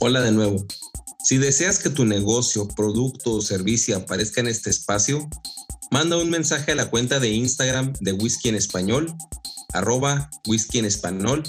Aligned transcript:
Hola 0.00 0.20
de 0.20 0.30
nuevo. 0.30 0.64
Si 1.24 1.38
deseas 1.38 1.80
que 1.80 1.90
tu 1.90 2.04
negocio, 2.04 2.68
producto 2.68 3.32
o 3.32 3.42
servicio 3.42 3.96
aparezca 3.96 4.40
en 4.40 4.46
este 4.46 4.70
espacio, 4.70 5.28
manda 5.90 6.16
un 6.16 6.30
mensaje 6.30 6.70
a 6.70 6.76
la 6.76 6.88
cuenta 6.88 7.18
de 7.18 7.30
Instagram 7.30 7.92
de 7.98 8.12
Whisky 8.12 8.48
en 8.48 8.54
Español, 8.54 9.12
arroba 9.72 10.30
whisky 10.46 10.78
en 10.78 10.84
español, 10.84 11.42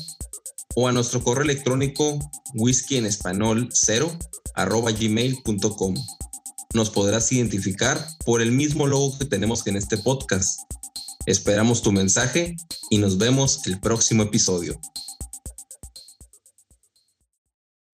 o 0.75 0.87
a 0.87 0.91
nuestro 0.91 1.23
correo 1.23 1.43
electrónico 1.43 2.17
whisky 2.55 2.97
en 2.97 3.05
español 3.05 3.69
0 3.71 4.17
arroba 4.55 4.93
gmail.com. 4.93 5.93
Nos 6.73 6.89
podrás 6.89 7.31
identificar 7.31 8.03
por 8.25 8.41
el 8.41 8.51
mismo 8.51 8.87
logo 8.87 9.15
que 9.19 9.25
tenemos 9.25 9.67
en 9.67 9.75
este 9.75 9.99
podcast. 9.99 10.61
Esperamos 11.27 11.83
tu 11.83 11.91
mensaje 11.91 12.55
y 12.89 12.97
nos 12.97 13.19
vemos 13.19 13.61
el 13.67 13.79
próximo 13.79 14.23
episodio 14.23 14.81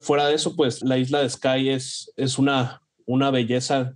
fuera 0.05 0.27
de 0.27 0.35
eso, 0.35 0.55
pues 0.55 0.83
la 0.83 0.97
isla 0.97 1.21
de 1.21 1.29
Skye 1.29 1.73
es, 1.73 2.13
es 2.15 2.37
una, 2.37 2.81
una 3.05 3.31
belleza 3.31 3.95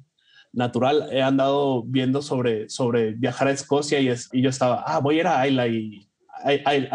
natural. 0.51 1.07
He 1.11 1.21
andado 1.21 1.83
viendo 1.83 2.21
sobre, 2.21 2.67
sobre 2.67 3.13
viajar 3.13 3.47
a 3.47 3.51
Escocia 3.51 3.99
y, 3.99 4.11
yo 4.41 4.49
estaba, 4.49 4.83
ah, 4.85 4.99
voy 4.99 5.17
a 5.17 5.19
ir 5.19 5.27
a 5.27 5.47
Isla 5.47 5.67
y 5.67 6.09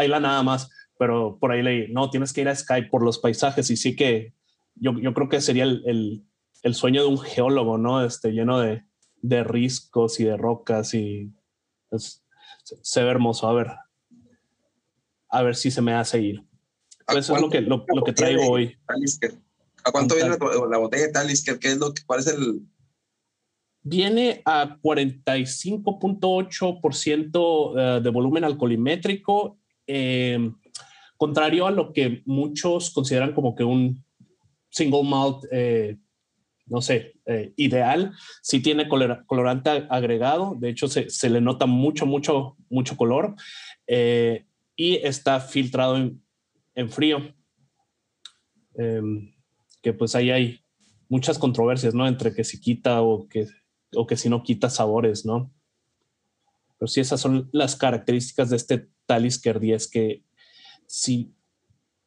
Isla 0.02 0.20
nada 0.20 0.42
más, 0.42 0.68
pero 0.98 1.38
por 1.38 1.52
ahí 1.52 1.62
leí, 1.62 1.92
no, 1.92 2.10
tienes 2.10 2.32
que 2.32 2.40
ir 2.40 2.48
a 2.48 2.56
Skye 2.56 2.88
por 2.90 3.04
los 3.04 3.18
paisajes 3.18 3.70
y 3.70 3.76
sí 3.76 3.94
que 3.94 4.34
yo, 4.74 4.98
yo 4.98 5.14
creo 5.14 5.28
que 5.28 5.40
sería 5.40 5.64
el, 5.64 5.82
el, 5.86 6.24
el, 6.62 6.74
sueño 6.74 7.02
de 7.02 7.08
un 7.08 7.18
geólogo, 7.18 7.78
¿no? 7.78 8.04
Este, 8.04 8.32
lleno 8.32 8.58
de, 8.58 8.82
de 9.22 9.44
riscos 9.44 10.18
y 10.18 10.24
de 10.24 10.36
rocas 10.36 10.92
y 10.94 11.32
se 12.82 13.04
ve 13.04 13.10
hermoso. 13.10 13.46
A 13.46 13.52
ver, 13.52 13.68
a 15.28 15.42
ver 15.42 15.54
si 15.54 15.70
se 15.70 15.82
me 15.82 15.94
hace 15.94 16.20
ir. 16.20 16.44
Eso 17.08 17.36
es 17.36 17.40
lo 17.40 17.50
que, 17.50 17.60
lo, 17.60 17.84
que 17.84 18.12
traigo 18.12 18.50
hoy. 18.50 18.76
¿A 19.84 19.92
cuánto 19.92 20.14
viene 20.14 20.30
la, 20.30 20.36
botella 20.78 21.06
de 21.06 21.12
Talisker? 21.12 21.58
¿Qué 21.58 21.68
es 21.68 21.78
lo 21.78 21.92
que 21.92 22.02
parece 22.06 22.30
el...? 22.30 22.62
Viene 23.82 24.40
a 24.46 24.78
45.8% 24.80 27.74
eh, 27.76 28.00
de 28.00 28.10
volumen 28.10 28.44
alcoholimétrico, 28.44 29.58
eh, 29.86 30.50
contrario 31.18 31.66
a 31.66 31.70
lo 31.70 31.92
que 31.92 32.22
muchos 32.24 32.88
consideran 32.90 33.34
como 33.34 33.54
que 33.54 33.64
un 33.64 34.02
single 34.70 35.02
malt, 35.02 35.44
eh, 35.52 35.98
no 36.66 36.80
sé, 36.80 37.12
ideal. 37.56 38.14
Sí 38.40 38.60
tiene 38.60 38.88
colorante 38.88 39.68
agregado, 39.90 40.56
de 40.58 40.70
hecho 40.70 40.88
se, 40.88 41.10
se, 41.10 41.28
le 41.28 41.42
nota 41.42 41.66
mucho, 41.66 42.06
mucho, 42.06 42.56
mucho 42.70 42.96
color 42.96 43.34
y 43.86 44.96
está 44.96 45.40
filtrado 45.40 45.98
en, 45.98 46.23
en 46.74 46.90
frío. 46.90 47.34
Em, 48.76 49.34
que 49.82 49.92
pues 49.92 50.14
ahí 50.14 50.30
hay 50.30 50.60
muchas 51.08 51.38
controversias, 51.38 51.94
¿no? 51.94 52.08
Entre 52.08 52.34
que 52.34 52.44
si 52.44 52.60
quita 52.60 53.02
o 53.02 53.28
que, 53.28 53.46
o 53.94 54.06
que 54.06 54.16
si 54.16 54.28
no 54.28 54.42
quita 54.42 54.70
sabores, 54.70 55.24
¿no? 55.24 55.52
Pero 56.78 56.88
sí, 56.88 57.00
esas 57.00 57.20
son 57.20 57.48
las 57.52 57.76
características 57.76 58.50
de 58.50 58.56
este 58.56 58.88
Talisker 59.06 59.60
10 59.60 59.88
que 59.88 60.24
si, 60.86 61.32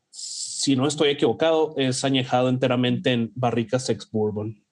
si 0.10 0.76
no 0.76 0.88
estoy 0.88 1.10
equivocado, 1.10 1.74
es 1.78 2.04
añejado 2.04 2.50
enteramente 2.50 3.12
en 3.14 3.32
barricas 3.36 3.90
ex 3.90 4.10
bourbon. 4.12 4.64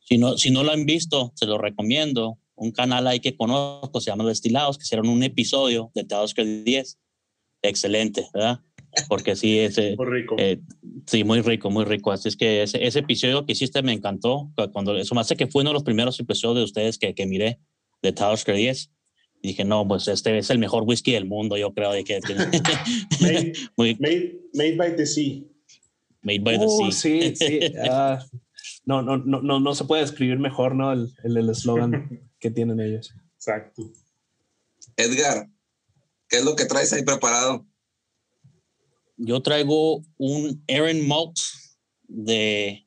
Si 0.00 0.18
no, 0.18 0.36
si 0.36 0.50
no 0.50 0.62
lo 0.62 0.72
han 0.72 0.84
visto, 0.84 1.32
se 1.36 1.46
lo 1.46 1.56
recomiendo. 1.56 2.38
Un 2.54 2.72
canal 2.72 3.06
ahí 3.06 3.20
que 3.20 3.36
conozco 3.36 4.00
se 4.00 4.10
llama 4.10 4.24
Destilados, 4.24 4.76
que 4.76 4.82
hicieron 4.82 5.08
un 5.08 5.22
episodio 5.22 5.90
de 5.94 6.04
Talisker 6.04 6.64
10 6.64 6.98
excelente, 7.62 8.26
¿verdad? 8.34 8.60
Porque 9.08 9.36
sí, 9.36 9.58
ese, 9.58 9.96
muy 9.96 10.06
rico. 10.06 10.36
Eh, 10.38 10.60
sí, 11.06 11.24
muy 11.24 11.40
rico, 11.40 11.70
muy 11.70 11.84
rico. 11.84 12.12
Así 12.12 12.28
es 12.28 12.36
que 12.36 12.62
ese, 12.62 12.84
ese, 12.84 12.98
episodio 12.98 13.46
que 13.46 13.52
hiciste 13.52 13.82
me 13.82 13.92
encantó. 13.92 14.52
Cuando, 14.72 14.96
eso 14.96 15.14
me 15.14 15.22
hace 15.22 15.36
que 15.36 15.46
fue 15.46 15.62
uno 15.62 15.70
de 15.70 15.74
los 15.74 15.82
primeros 15.82 16.20
episodios 16.20 16.58
de 16.58 16.64
ustedes 16.64 16.98
que, 16.98 17.14
que 17.14 17.26
miré 17.26 17.58
de 18.02 18.12
Talisker 18.12 18.54
10. 18.54 18.90
Y 19.40 19.48
dije, 19.48 19.64
no, 19.64 19.86
pues 19.88 20.06
este 20.08 20.38
es 20.38 20.50
el 20.50 20.58
mejor 20.58 20.84
whisky 20.84 21.12
del 21.12 21.24
mundo, 21.24 21.56
yo 21.56 21.72
creo. 21.72 21.92
De 21.92 22.04
que 22.04 22.20
made, 23.20 23.52
muy, 23.76 23.96
made, 23.98 24.40
made, 24.54 24.76
by 24.76 24.94
the 24.94 25.06
sea. 25.06 25.42
Made 26.22 26.40
by 26.40 26.58
the 26.58 26.66
uh, 26.66 26.92
sea. 26.92 26.92
Sí, 26.92 27.36
sí. 27.36 27.60
Uh, 27.74 28.18
no, 28.84 29.00
no, 29.02 29.16
no, 29.16 29.40
no, 29.40 29.58
no 29.58 29.74
se 29.74 29.84
puede 29.84 30.02
escribir 30.02 30.38
mejor, 30.38 30.74
¿no? 30.74 30.92
El 30.92 31.48
eslogan 31.48 31.94
el, 31.94 32.20
que 32.38 32.50
tienen 32.50 32.78
ellos. 32.78 33.14
Exacto. 33.36 33.90
Edgar, 34.96 35.48
¿Qué 36.32 36.38
es 36.38 36.44
lo 36.46 36.56
que 36.56 36.64
traes 36.64 36.90
ahí 36.94 37.02
preparado? 37.02 37.66
Yo 39.18 39.42
traigo 39.42 40.02
un 40.16 40.64
Aaron 40.66 41.06
Malt 41.06 41.36
de 42.08 42.86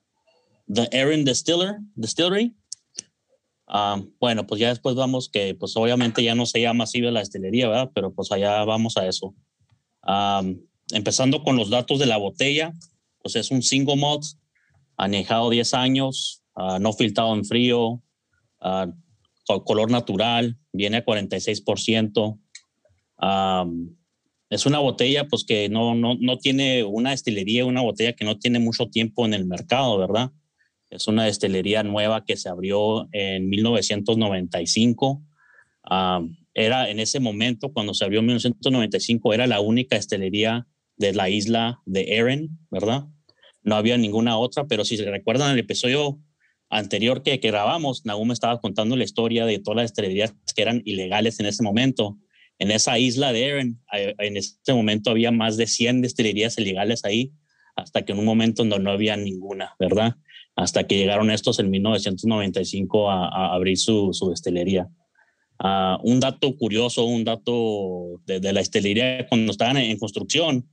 The 0.74 0.90
Aaron 0.92 1.24
Distiller, 1.24 1.76
Distillery. 1.94 2.56
Um, 3.68 4.12
bueno, 4.20 4.48
pues 4.48 4.60
ya 4.60 4.70
después 4.70 4.96
vamos 4.96 5.30
que, 5.30 5.54
pues 5.54 5.78
obviamente 5.78 6.24
ya 6.24 6.34
no 6.34 6.48
se 6.48 6.60
llama 6.60 6.86
así 6.86 7.02
la 7.02 7.20
destilería, 7.20 7.68
¿verdad? 7.68 7.92
Pero 7.94 8.12
pues 8.16 8.32
allá 8.32 8.64
vamos 8.64 8.98
a 8.98 9.06
eso. 9.06 9.36
Um, 10.02 10.60
empezando 10.92 11.44
con 11.44 11.56
los 11.56 11.70
datos 11.70 12.00
de 12.00 12.08
la 12.08 12.18
botella, 12.18 12.74
pues 13.22 13.36
es 13.36 13.52
un 13.52 13.62
single 13.62 13.98
malt, 13.98 14.24
añejado 14.98 15.52
10 15.52 15.72
años, 15.76 16.42
uh, 16.56 16.80
no 16.80 16.94
filtrado 16.94 17.36
en 17.36 17.46
frío, 17.46 18.02
uh, 18.62 19.64
color 19.66 19.92
natural, 19.92 20.58
viene 20.74 20.98
a 20.98 21.06
46%, 21.06 22.40
es 24.50 24.66
una 24.66 24.80
botella 24.80 25.28
pues 25.28 25.44
que 25.46 25.70
no, 25.70 25.96
no, 25.96 26.16
no 26.20 26.38
tiene 26.38 26.84
una 26.84 27.12
destilería, 27.12 27.66
una 27.66 27.82
botella 27.82 28.14
que 28.14 28.26
no 28.26 28.38
tiene 28.38 28.60
mucho 28.60 28.88
tiempo 28.88 29.26
en 29.26 29.34
el 29.34 29.46
mercado, 29.46 29.98
¿verdad? 29.98 30.32
Es 30.90 31.08
una 31.08 31.26
destilería 31.26 31.84
nueva 31.84 32.24
que 32.26 32.38
se 32.38 32.50
abrió 32.50 33.08
en 33.12 33.50
1995. 33.50 35.24
era 36.54 36.90
en 36.90 37.00
ese 37.00 37.20
momento, 37.20 37.74
cuando 37.74 37.94
se 37.94 38.06
abrió 38.06 38.20
en 38.20 38.28
1995, 38.28 39.34
era 39.34 39.48
la 39.48 39.60
única 39.60 39.96
destilería 39.96 40.68
de 40.96 41.14
la 41.14 41.30
isla 41.30 41.82
de 41.86 42.16
Erin, 42.16 42.58
¿verdad? 42.70 43.06
No 43.64 43.76
había 43.76 43.98
ninguna 43.98 44.38
otra, 44.38 44.68
pero 44.68 44.86
si 44.86 44.96
se 44.96 45.10
recuerdan 45.10 45.52
el 45.52 45.60
episodio 45.60 46.20
anterior 46.70 47.24
que, 47.24 47.40
que 47.40 47.50
grabamos, 47.50 48.06
Nagum 48.06 48.32
estaba 48.32 48.62
contando 48.62 48.96
la 48.96 49.04
historia 49.04 49.46
de 49.46 49.60
todas 49.60 49.78
las 49.78 49.92
destilerías 49.92 50.34
que 50.56 50.62
eran 50.62 50.82
ilegales 50.86 51.40
en 51.40 51.48
ese 51.48 51.64
momento 51.64 52.18
en 52.60 52.72
esa 52.72 52.98
isla 52.98 53.34
de 53.34 53.52
Aaron, 53.52 53.82
en 53.92 54.38
ese 54.38 54.74
momento 54.74 55.10
había 55.10 55.32
más 55.32 55.58
de 55.58 55.68
100 55.68 56.02
destilerías 56.02 56.58
ilegales 56.58 57.04
ahí, 57.04 57.32
hasta 57.76 58.04
que 58.04 58.14
en 58.14 58.20
un 58.20 58.26
momento 58.26 58.64
no, 58.64 58.80
no 58.80 58.92
había 58.92 59.18
ninguna, 59.18 59.76
¿verdad? 59.80 60.16
Hasta 60.56 60.86
que 60.86 60.98
llegaron 60.98 61.32
estos 61.32 61.60
en 61.60 61.70
1995 61.70 63.12
a, 63.12 63.54
abrir 63.54 63.78
su, 63.78 64.14
su 64.14 64.30
destilería. 64.30 64.88
Ah, 65.60 66.00
un 66.04 66.22
dato 66.22 66.56
curioso, 66.56 67.06
un 67.06 67.26
dato 67.26 68.22
de, 68.26 68.40
la 68.40 68.60
destilería, 68.60 69.28
cuando 69.28 69.52
estaban 69.52 69.78
en, 69.78 69.98
construcción, 69.98 70.70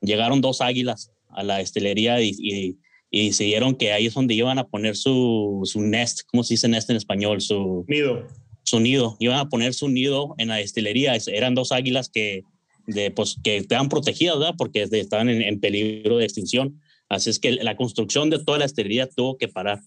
llegaron 0.00 0.40
dos 0.40 0.60
águilas 0.60 1.12
a 1.30 1.42
la 1.42 1.58
destilería 1.58 2.20
y, 2.20 2.30
y, 2.38 2.78
y, 3.10 3.26
decidieron 3.26 3.74
que 3.74 3.92
ahí 3.92 4.06
es 4.06 4.14
donde 4.14 4.34
iban 4.34 4.58
a 4.58 4.68
poner 4.68 4.96
su, 4.96 5.60
su 5.64 5.80
nest, 5.80 6.20
¿cómo 6.26 6.44
se 6.44 6.54
dice 6.54 6.68
nest 6.68 6.88
en 6.90 6.96
español? 6.96 7.40
Su 7.40 7.84
nido 7.88 8.26
su 8.66 8.80
nido, 8.80 9.16
iban 9.20 9.38
a 9.38 9.48
poner 9.48 9.74
su 9.74 9.88
nido 9.88 10.34
en 10.38 10.48
la 10.48 10.56
destilería. 10.56 11.16
Eran 11.28 11.54
dos 11.54 11.70
águilas 11.70 12.08
que, 12.08 12.42
de, 12.88 13.12
pues, 13.12 13.36
que 13.42 13.58
estaban 13.58 13.88
protegidas, 13.88 14.38
¿verdad? 14.38 14.54
Porque 14.58 14.88
estaban 14.90 15.28
en, 15.28 15.60
peligro 15.60 16.18
de 16.18 16.24
extinción. 16.24 16.82
Así 17.08 17.30
es 17.30 17.38
que 17.38 17.52
la 17.52 17.76
construcción 17.76 18.28
de 18.28 18.44
toda 18.44 18.58
la 18.58 18.64
destilería 18.64 19.08
tuvo 19.08 19.38
que 19.38 19.46
parar. 19.46 19.80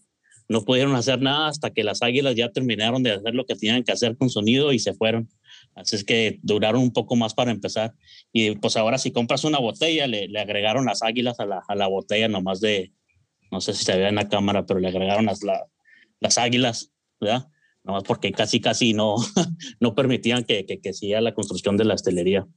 No 0.48 0.64
pudieron 0.64 0.96
hacer 0.96 1.22
nada 1.22 1.50
hasta 1.50 1.72
que 1.72 1.84
las 1.84 2.02
águilas 2.02 2.36
ya 2.36 2.52
terminaron 2.54 3.04
de 3.04 3.12
hacer 3.12 3.36
lo 3.36 3.46
que 3.46 3.56
tenían 3.56 3.84
que 3.84 3.92
hacer 3.92 4.16
con 4.16 4.30
su 4.30 4.42
nido 4.42 4.72
y 4.72 4.80
se 4.80 4.94
fueron. 4.94 5.30
Así 5.76 5.98
es 5.98 6.06
que 6.06 6.40
duraron 6.42 6.82
un 6.82 6.94
poco 6.94 7.18
más 7.18 7.34
para 7.34 7.52
empezar. 7.52 7.94
Y 8.32 8.56
pues 8.56 8.78
ahora 8.78 8.98
si 8.98 9.12
compras 9.12 9.44
una 9.44 9.60
botella, 9.60 10.08
le, 10.08 10.30
le 10.30 10.40
agregaron 10.40 10.86
las 10.86 11.04
águilas 11.04 11.42
a 11.42 11.46
la, 11.46 11.62
a 11.68 11.76
la, 11.76 11.88
botella 11.88 12.30
nomás 12.30 12.62
de, 12.62 12.94
no 13.52 13.60
sé 13.60 13.74
si 13.74 13.84
se 13.84 13.98
ve 13.98 14.08
en 14.08 14.16
la 14.16 14.30
cámara, 14.30 14.66
pero 14.66 14.80
le 14.80 14.88
agregaron 14.88 15.26
las, 15.26 15.42
las 16.22 16.38
águilas, 16.38 16.94
¿verdad? 17.20 17.50
Nomás 17.90 18.04
porque 18.04 18.32
casi, 18.32 18.62
casi 18.62 18.94
no, 18.94 19.16
no 19.80 19.96
permitían 19.96 20.44
que, 20.44 20.66
que, 20.66 20.80
que 20.80 20.94
siga 20.94 21.22
la 21.22 21.34
construcción 21.34 21.76
de 21.76 21.86
la 21.86 21.96
estelería. 21.96 22.48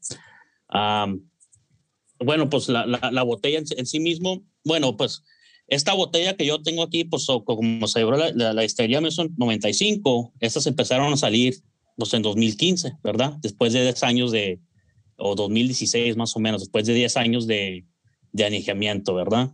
bueno, 2.20 2.50
pues 2.50 2.68
la, 2.68 2.86
la, 2.86 3.22
botella 3.22 3.58
en, 3.58 3.86
sí 3.86 3.98
mismo, 3.98 4.44
bueno, 4.64 4.96
pues 4.96 5.24
esta 5.68 5.94
botella 5.94 6.36
que 6.36 6.44
yo 6.44 6.62
tengo 6.62 6.82
aquí, 6.82 7.04
pues 7.04 7.26
como 7.46 7.86
se 7.88 8.00
abrió 8.00 8.18
la, 8.18 8.52
la, 8.52 8.62
estelería 8.62 9.00
Mason 9.00 9.34
95, 9.38 10.34
estas 10.40 10.66
empezaron 10.66 11.12
a 11.12 11.16
salir 11.16 11.56
pues 11.96 12.12
en 12.12 12.22
2015, 12.22 12.98
¿verdad? 13.02 13.34
Después 13.40 13.72
de 13.72 13.82
10 13.82 14.02
años 14.02 14.32
de, 14.32 14.60
o 15.16 15.34
2016 15.34 16.16
más 16.16 16.36
o 16.36 16.40
menos, 16.40 16.60
después 16.60 16.86
de 16.86 16.94
10 16.94 17.16
años 17.16 17.46
de, 17.46 17.86
de 18.32 18.44
anejamiento, 18.44 19.14
¿verdad? 19.14 19.50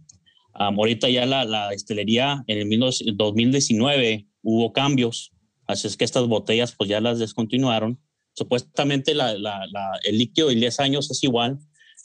ahorita 0.54 1.08
ya 1.08 1.24
la, 1.24 1.44
la 1.44 1.72
estelería 1.72 2.42
en 2.48 2.58
el 2.58 3.16
2019 3.16 4.26
hubo 4.42 4.72
cambios 4.72 5.32
Así 5.68 5.86
es 5.86 5.96
que 5.96 6.04
estas 6.04 6.26
botellas 6.26 6.74
pues 6.74 6.88
ya 6.88 7.00
las 7.00 7.18
descontinuaron. 7.18 8.00
Supuestamente 8.32 9.14
la, 9.14 9.36
la, 9.36 9.60
el 10.02 10.18
líquido 10.18 10.48
de 10.48 10.54
10 10.54 10.80
años 10.80 11.10
es 11.10 11.22
igual, 11.22 11.58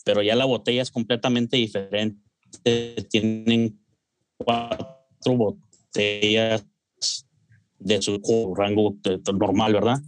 pero 0.03 0.21
ya 0.21 0.35
la 0.35 0.45
botella 0.45 0.81
es 0.81 0.91
completamente 0.91 1.57
diferente. 1.57 2.21
tienen 3.09 3.79
cuatro 4.35 5.37
botellas 5.37 6.65
de 7.79 8.01
su 8.01 8.53
rango 8.53 8.97
normal, 9.33 9.73
¿verdad? 9.73 9.99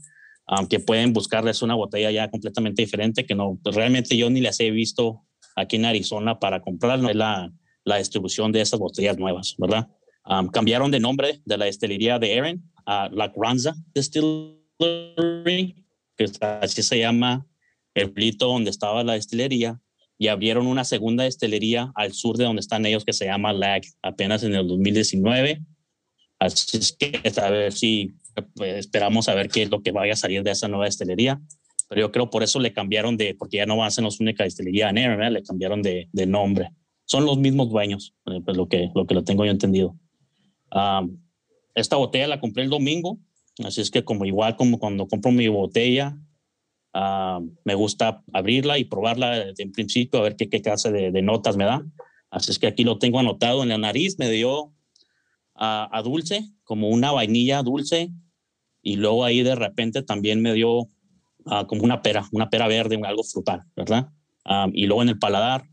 Aunque 0.47 0.79
pueden 0.79 1.13
buscarles 1.13 1.61
una 1.61 1.75
botella 1.75 2.11
ya 2.11 2.29
completamente 2.29 2.81
diferente 2.81 3.25
que 3.25 3.35
no, 3.35 3.57
realmente 3.63 4.17
yo 4.17 4.29
ni 4.29 4.41
las 4.41 4.59
he 4.59 4.69
visto 4.69 5.21
aquí 5.55 5.77
en 5.77 5.85
Arizona 5.85 6.39
para 6.39 6.61
comprar, 6.61 6.99
la, 6.99 7.51
la 7.85 7.97
distribución 7.97 8.51
de 8.51 8.61
esas 8.61 8.79
botellas 8.79 9.17
nuevas, 9.17 9.55
¿verdad? 9.57 9.87
cambiaron 10.51 10.89
de 10.89 10.99
nombre 10.99 11.39
de 11.45 11.57
la 11.57 11.65
destilería 11.65 12.17
de 12.17 12.37
Aaron 12.37 12.63
a 12.85 13.09
La 13.11 13.29
Granza 13.29 13.75
Distillery, 13.93 15.75
que 16.17 16.25
así 16.41 16.83
se 16.83 16.99
llama 16.99 17.47
el 17.93 18.11
pueblito 18.11 18.47
donde 18.47 18.69
estaba 18.69 19.03
la 19.03 19.13
destilería, 19.13 19.79
y 20.17 20.27
abrieron 20.27 20.67
una 20.67 20.83
segunda 20.83 21.23
destilería 21.23 21.91
al 21.95 22.13
sur 22.13 22.37
de 22.37 22.45
donde 22.45 22.61
están 22.61 22.85
ellos 22.85 23.03
que 23.03 23.13
se 23.13 23.25
llama 23.25 23.53
LAG, 23.53 23.83
apenas 24.01 24.43
en 24.43 24.55
el 24.55 24.67
2019. 24.67 25.61
Así 26.39 26.77
es 26.77 26.93
que 26.93 27.21
a 27.41 27.49
ver 27.49 27.73
si 27.73 28.15
pues, 28.55 28.77
esperamos 28.77 29.27
a 29.27 29.35
ver 29.35 29.49
qué 29.49 29.63
es 29.63 29.69
lo 29.69 29.81
que 29.81 29.91
vaya 29.91 30.13
a 30.13 30.17
salir 30.17 30.43
de 30.43 30.51
esa 30.51 30.67
nueva 30.67 30.85
destilería. 30.85 31.41
Pero 31.87 32.01
yo 32.01 32.11
creo 32.11 32.29
por 32.29 32.43
eso 32.43 32.59
le 32.59 32.73
cambiaron 32.73 33.17
de, 33.17 33.35
porque 33.35 33.57
ya 33.57 33.65
no 33.65 33.77
van 33.77 33.87
a 33.87 33.91
ser 33.91 34.03
los 34.03 34.19
única 34.19 34.43
destilería 34.43 34.89
en 34.89 34.97
Aaron, 34.97 35.33
le 35.33 35.43
cambiaron 35.43 35.81
de, 35.81 36.07
nombre. 36.27 36.71
Son 37.05 37.25
los 37.25 37.37
mismos 37.37 37.69
dueños, 37.69 38.15
eh, 38.25 38.41
pues 38.43 38.57
lo 38.57 38.67
que, 38.67 38.89
lo 38.95 39.05
que 39.05 39.13
lo 39.13 39.23
tengo 39.23 39.45
yo 39.45 39.51
entendido. 39.51 39.95
Esta 41.75 41.97
botella 41.97 42.27
la 42.27 42.39
compré 42.39 42.63
el 42.63 42.69
domingo, 42.69 43.19
así 43.63 43.81
es 43.81 43.91
que 43.91 44.03
como 44.03 44.25
igual 44.25 44.55
como 44.55 44.79
cuando 44.79 45.07
compro 45.07 45.31
mi 45.31 45.47
botella, 45.47 46.17
me 47.63 47.75
gusta 47.75 48.23
abrirla 48.33 48.79
y 48.79 48.85
probarla 48.85 49.49
en 49.57 49.71
principio 49.71 50.19
a 50.19 50.23
ver 50.23 50.35
qué, 50.37 50.49
qué 50.49 50.61
clase 50.61 50.91
de, 50.91 51.21
notas 51.21 51.57
me 51.57 51.65
da. 51.65 51.85
Así 52.31 52.51
es 52.51 52.59
que 52.59 52.67
aquí 52.67 52.83
lo 52.83 52.97
tengo 52.99 53.19
anotado 53.19 53.63
en 53.63 53.69
la 53.69 53.77
nariz, 53.77 54.17
me 54.17 54.29
dio 54.29 54.73
a 55.55 56.01
dulce, 56.03 56.49
como 56.63 56.89
una 56.89 57.11
vainilla 57.11 57.63
dulce, 57.63 58.11
y 58.81 58.95
luego 58.95 59.25
ahí 59.25 59.43
de 59.43 59.55
repente 59.55 60.03
también 60.03 60.41
me 60.41 60.53
dio 60.53 60.89
Ah, 61.45 61.65
como 61.67 61.83
una 61.83 62.01
pera, 62.01 62.27
una 62.31 62.49
pera 62.49 62.67
verde, 62.67 62.99
algo 63.05 63.23
frutal, 63.23 63.61
¿verdad? 63.75 64.09
y 64.73 64.85
luego 64.85 65.01
en 65.01 65.09
el 65.09 65.17
paladar, 65.17 65.65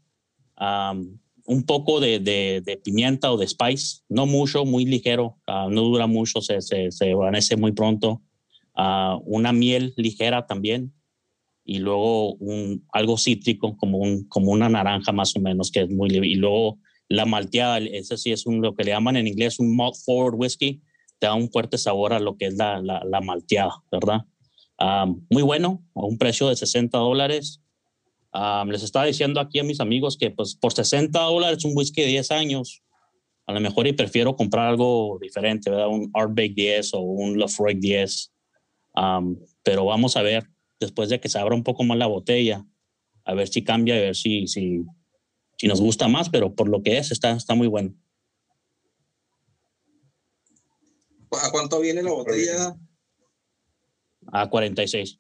un 1.46 1.64
poco 1.64 2.00
de, 2.00 2.18
de, 2.20 2.80
pimienta 2.84 3.32
o 3.32 3.36
de 3.36 3.46
spice, 3.46 4.02
no 4.08 4.26
mucho, 4.26 4.64
muy 4.64 4.84
ligero, 4.84 5.38
ah, 5.46 5.68
no 5.70 5.82
dura 5.82 6.06
mucho, 6.06 6.40
se, 6.40 6.60
se, 6.60 6.90
se 6.90 7.10
evanece 7.10 7.56
muy 7.56 7.72
pronto. 7.72 8.22
Ah, 8.74 9.18
una 9.24 9.52
miel 9.52 9.92
ligera 9.96 10.46
también, 10.46 10.92
y 11.64 11.78
luego 11.78 12.36
algo 12.92 13.16
cítrico, 13.16 13.76
como, 13.76 13.98
un, 13.98 14.24
como 14.28 14.52
una 14.52 14.68
naranja 14.68 15.12
más 15.12 15.36
o 15.36 15.40
menos, 15.40 15.70
que 15.70 15.82
es 15.82 15.90
muy 15.90 16.08
Y 16.10 16.34
luego 16.34 16.78
la 17.08 17.26
malteada, 17.26 17.78
ese 17.78 18.16
sí 18.16 18.32
es 18.32 18.46
un, 18.46 18.60
lo 18.62 18.74
que 18.74 18.84
le 18.84 18.90
llaman 18.90 19.16
en 19.16 19.26
inglés 19.26 19.58
un 19.58 19.76
malt 19.76 19.94
forward 20.04 20.34
whiskey, 20.34 20.82
te 21.18 21.26
da 21.26 21.34
un 21.34 21.50
fuerte 21.50 21.78
sabor 21.78 22.12
a 22.12 22.20
lo 22.20 22.36
que 22.36 22.46
es 22.46 22.56
la, 22.56 22.80
la, 22.80 23.20
malteada, 23.20 23.82
¿verdad? 23.90 24.22
muy 25.30 25.42
bueno, 25.42 25.84
a 25.94 26.04
un 26.04 26.18
precio 26.18 26.48
de 26.48 26.56
60 26.56 26.98
dólares. 26.98 27.61
Les 28.66 28.82
estaba 28.82 29.04
diciendo 29.04 29.40
aquí 29.40 29.58
a 29.58 29.64
mis 29.64 29.80
amigos 29.80 30.16
que 30.16 30.30
pues 30.30 30.54
por 30.54 30.72
60 30.72 31.18
dólares 31.18 31.64
un 31.64 31.76
whisky 31.76 32.02
de 32.02 32.08
10 32.08 32.30
años, 32.30 32.82
a 33.46 33.52
lo 33.52 33.60
mejor 33.60 33.86
y 33.86 33.92
prefiero 33.92 34.36
comprar 34.36 34.68
algo 34.68 35.18
diferente, 35.20 35.70
¿verdad? 35.70 35.88
Un 35.88 36.10
Artbake 36.14 36.54
10 36.54 36.94
o 36.94 37.00
un 37.00 37.38
Lafroig 37.38 37.78
10. 37.78 38.32
pero 39.62 39.84
vamos 39.84 40.16
a 40.16 40.22
ver, 40.22 40.48
después 40.80 41.08
de 41.08 41.20
que 41.20 41.28
se 41.28 41.38
abra 41.38 41.54
un 41.54 41.64
poco 41.64 41.84
más 41.84 41.98
la 41.98 42.06
botella, 42.06 42.64
a 43.24 43.34
ver 43.34 43.48
si 43.48 43.62
cambia, 43.62 43.96
a 43.96 44.00
ver 44.00 44.16
si, 44.16 44.46
si, 44.46 44.84
si 45.58 45.68
nos 45.68 45.80
gusta 45.80 46.08
más, 46.08 46.28
pero 46.30 46.54
por 46.54 46.68
lo 46.68 46.82
que 46.82 46.98
es, 46.98 47.10
está, 47.12 47.32
está 47.32 47.54
muy 47.54 47.66
bueno. 47.68 47.94
¿A 51.30 51.50
cuánto 51.50 51.80
viene 51.80 52.02
la 52.02 52.12
botella? 52.12 52.76
a 54.30 54.48
46. 54.48 55.18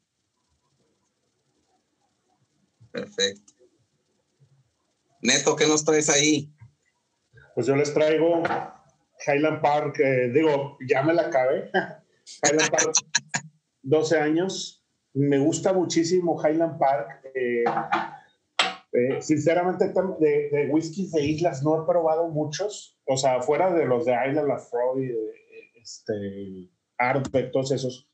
Perfecto. 2.92 3.54
Neto, 5.22 5.56
¿qué 5.56 5.66
nos 5.66 5.84
traes 5.84 6.08
ahí? 6.08 6.52
Pues 7.54 7.66
yo 7.66 7.76
les 7.76 7.92
traigo 7.94 8.42
Highland 9.26 9.60
Park, 9.60 10.00
eh, 10.00 10.30
digo, 10.32 10.78
ya 10.86 11.02
me 11.02 11.14
la 11.14 11.22
acabé. 11.22 11.70
Highland 12.42 12.70
Park, 12.70 12.92
12 13.82 14.18
años. 14.18 14.84
Me 15.14 15.38
gusta 15.38 15.72
muchísimo 15.72 16.40
Highland 16.42 16.78
Park. 16.78 17.22
Eh, 17.34 17.64
eh, 18.92 19.22
sinceramente, 19.22 19.88
de, 19.88 20.50
de 20.50 20.68
whiskies 20.70 21.12
de 21.12 21.24
islas 21.24 21.62
no 21.62 21.82
he 21.82 21.86
probado 21.86 22.28
muchos. 22.28 22.98
O 23.06 23.16
sea, 23.16 23.40
fuera 23.40 23.72
de 23.72 23.86
los 23.86 24.04
de 24.04 24.12
Isla 24.12 24.42
Lafroy, 24.42 25.16
este, 25.74 26.70
Ardbeg, 26.98 27.50
todos 27.50 27.72
esos. 27.72 28.08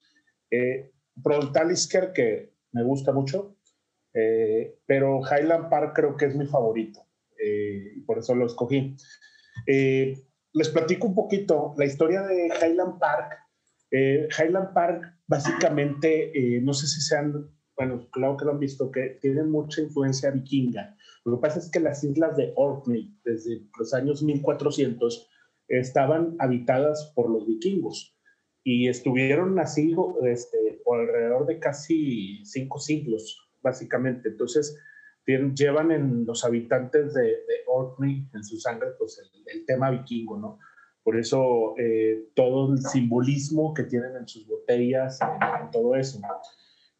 Eh, 0.50 0.92
Talisker, 1.52 2.12
que 2.12 2.54
me 2.72 2.82
gusta 2.84 3.12
mucho, 3.12 3.56
eh, 4.14 4.78
pero 4.86 5.20
Highland 5.20 5.68
Park 5.68 5.92
creo 5.94 6.16
que 6.16 6.26
es 6.26 6.36
mi 6.36 6.46
favorito 6.46 7.00
eh, 7.38 7.92
y 7.96 8.00
por 8.00 8.18
eso 8.18 8.34
lo 8.34 8.46
escogí. 8.46 8.96
Eh, 9.66 10.14
les 10.52 10.68
platico 10.70 11.06
un 11.06 11.14
poquito 11.14 11.74
la 11.76 11.84
historia 11.84 12.22
de 12.22 12.46
Highland 12.46 12.98
Park. 12.98 13.38
Highland 13.90 14.74
Park, 14.74 15.14
básicamente, 15.26 16.32
no 16.62 16.74
sé 16.74 16.86
si 16.86 17.00
sean, 17.00 17.50
bueno, 17.74 18.06
claro 18.10 18.36
que 18.36 18.44
lo 18.44 18.50
han 18.50 18.58
visto, 18.58 18.90
que 18.90 19.18
tienen 19.22 19.50
mucha 19.50 19.80
influencia 19.80 20.30
vikinga. 20.30 20.94
Lo 21.24 21.36
que 21.36 21.42
pasa 21.42 21.58
es 21.58 21.70
que 21.70 21.80
las 21.80 22.04
islas 22.04 22.36
de 22.36 22.52
Orkney, 22.56 23.16
desde 23.24 23.62
los 23.78 23.94
años 23.94 24.22
1400, 24.22 25.30
estaban 25.68 26.36
habitadas 26.38 27.12
por 27.14 27.30
los 27.30 27.46
vikingos 27.46 28.18
y 28.64 28.88
estuvieron 28.88 29.58
así 29.58 29.94
este, 30.24 30.80
por 30.84 31.00
alrededor 31.00 31.46
de 31.46 31.58
casi 31.58 32.44
cinco 32.44 32.78
siglos, 32.78 33.47
básicamente. 33.68 34.30
Entonces, 34.30 34.78
llevan 35.54 35.90
en 35.90 36.24
los 36.24 36.44
habitantes 36.44 37.12
de, 37.14 37.22
de 37.22 37.56
Orkney, 37.66 38.26
en 38.32 38.44
su 38.44 38.58
sangre, 38.58 38.88
pues 38.98 39.20
el, 39.46 39.64
tema 39.66 39.90
vikingo, 39.90 40.38
¿no? 40.38 40.58
Por 41.02 41.18
eso 41.18 41.74
eh, 41.78 42.28
todo 42.34 42.72
el 42.72 42.78
simbolismo 42.78 43.74
que 43.74 43.84
tienen 43.84 44.16
en 44.16 44.26
sus 44.26 44.46
botellas, 44.46 45.18
en, 45.20 45.70
todo 45.70 45.94
eso. 45.94 46.20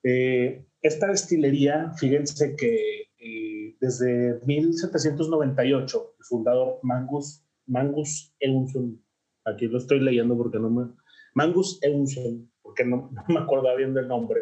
Eh, 0.03 0.65
esta 0.83 1.09
destilería, 1.09 1.93
fíjense 1.99 2.55
que 2.57 3.09
eh, 3.19 3.77
desde 3.81 4.41
1798, 4.45 6.15
el 6.19 6.25
fundador 6.25 6.79
Mangus, 6.83 7.45
Mangus 7.67 8.35
Eunson, 8.41 9.03
aquí 9.45 9.67
lo 9.67 9.79
estoy 9.79 10.01
leyendo 10.01 10.37
porque 10.37 10.59
no 10.59 10.71
me, 10.71 10.91
Mangus 11.35 11.79
Eunson, 11.83 12.51
porque 12.63 12.85
no, 12.87 13.11
me 13.29 13.39
acordaba 13.39 13.77
bien 13.77 13.95
del 13.95 14.09
nombre, 14.09 14.41